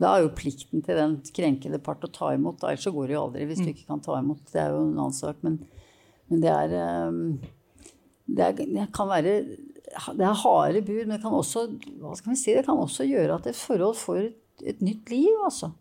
[0.00, 2.62] Da er jo plikten til den krenkede part å ta imot.
[2.64, 4.46] Ellers så går det jo aldri hvis du ikke kan ta imot.
[4.48, 5.42] Det er jo en annen sak.
[5.44, 5.58] Men,
[6.30, 7.18] men det er ehm,
[8.24, 9.34] det, er, det kan være
[9.90, 11.66] det er harde bud, men det kan også,
[11.98, 15.10] hva skal vi si, det kan også gjøre at et forhold får et, et nytt
[15.10, 15.28] liv.
[15.44, 15.72] Altså.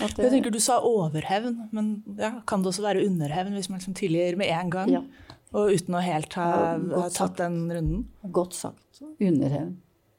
[0.00, 3.68] At det- Jeg tenker Du sa overhevn, men ja, kan det også være underhevn hvis
[3.70, 4.88] man liksom tilgir med en gang?
[4.90, 5.02] Ja.
[5.54, 8.04] Og uten å helt ha, Ja, ha tatt den runden?
[8.32, 9.00] Godt sagt.
[9.20, 9.76] Underhevn.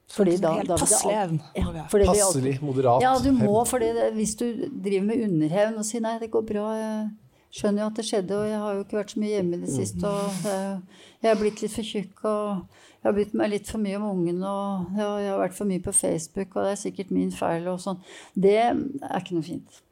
[0.08, 1.40] Fordi da- helt da det passelig hevn.
[1.56, 3.02] Ja, Passelig, moderat.
[3.02, 6.66] Ja, du må, for hvis du driver med underhevn og sier nei, det går bra,
[6.78, 7.10] jeg
[7.54, 9.62] skjønner jo at det skjedde, og jeg har jo ikke vært så mye hjemme i
[9.62, 13.70] det siste, og jeg, er blitt litt for tjukk, og jeg har brydd meg litt
[13.70, 16.82] for mye om ungen, og jeg har vært for mye på Facebook, og det er
[16.82, 17.98] sikkert min feil, og sånn.
[18.34, 19.82] Det er ikke noe fint.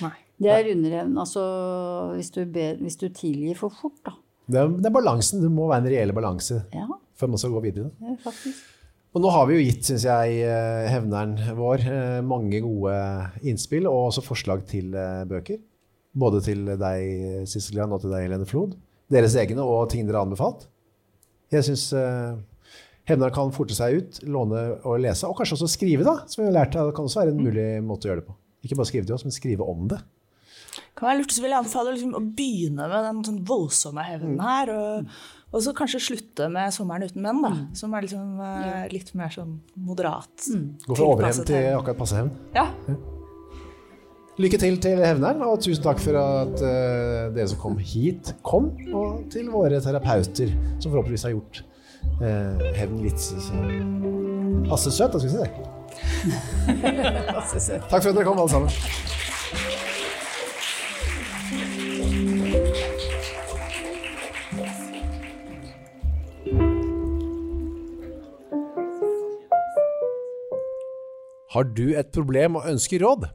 [0.00, 0.16] Nei.
[0.40, 1.18] Det er underevnen.
[1.20, 1.42] Altså
[2.16, 4.16] hvis du, ber, hvis du tilgir for fort, da.
[4.50, 5.42] Det er, det er balansen.
[5.44, 6.86] Det må være en reell balanse Ja,
[7.18, 7.90] før man skal gå videre.
[8.00, 8.62] er faktisk.
[9.10, 12.94] Og nå har vi jo gitt, syns jeg, eh, hevneren vår eh, mange gode
[13.42, 15.58] innspill, og også forslag til eh, bøker.
[16.14, 18.74] Både til deg, Sisselian, og til deg, Helene Flod.
[19.10, 20.66] Deres egne og ting dere har anbefalt.
[21.50, 21.88] Jeg syns
[23.10, 26.20] hevneren kan forte seg ut, låne og lese, og kanskje også skrive, da.
[26.30, 28.36] Som vi har lært, det kan også være en mulig måte å gjøre det på.
[28.66, 29.98] Ikke bare skrive til oss, men skrive om det.
[30.94, 34.36] Kan være lurt, så vil jeg anbefale liksom, å begynne med den sånn voldsomme hevnen
[34.36, 34.42] Mm.
[34.46, 34.70] her.
[34.74, 35.06] Og,
[35.50, 39.28] og så kanskje slutte med 'Sommeren uten menn', da, som er liksom, uh, litt mer
[39.34, 40.30] sånn moderat.
[40.50, 40.66] Mm.
[40.86, 42.30] Gå fra overhevn til akkurat passe hevn.
[42.54, 42.68] Ja.
[44.40, 48.70] Lykke til til hevneren, og tusen takk for at uh, dere som kom hit, kom.
[48.96, 51.60] Og til våre terapeuter, som forhåpentligvis har gjort
[52.22, 53.36] uh, hevn litt så,
[54.70, 55.50] passe søt, da skal vi si det.
[57.90, 58.70] Takk for at dere kom, alle sammen.
[71.50, 73.28] Har du et problem og ønsker råd?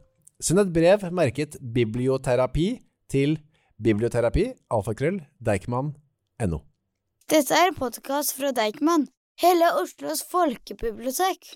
[0.43, 2.67] Send et brev merket biblioterapi
[3.11, 3.37] til
[3.81, 6.59] biblioterapi, alfakrøll, deichman.no.
[7.31, 9.07] Dette er en podkast fra Deichman,
[9.41, 11.55] hele Oslos folkebibliotek.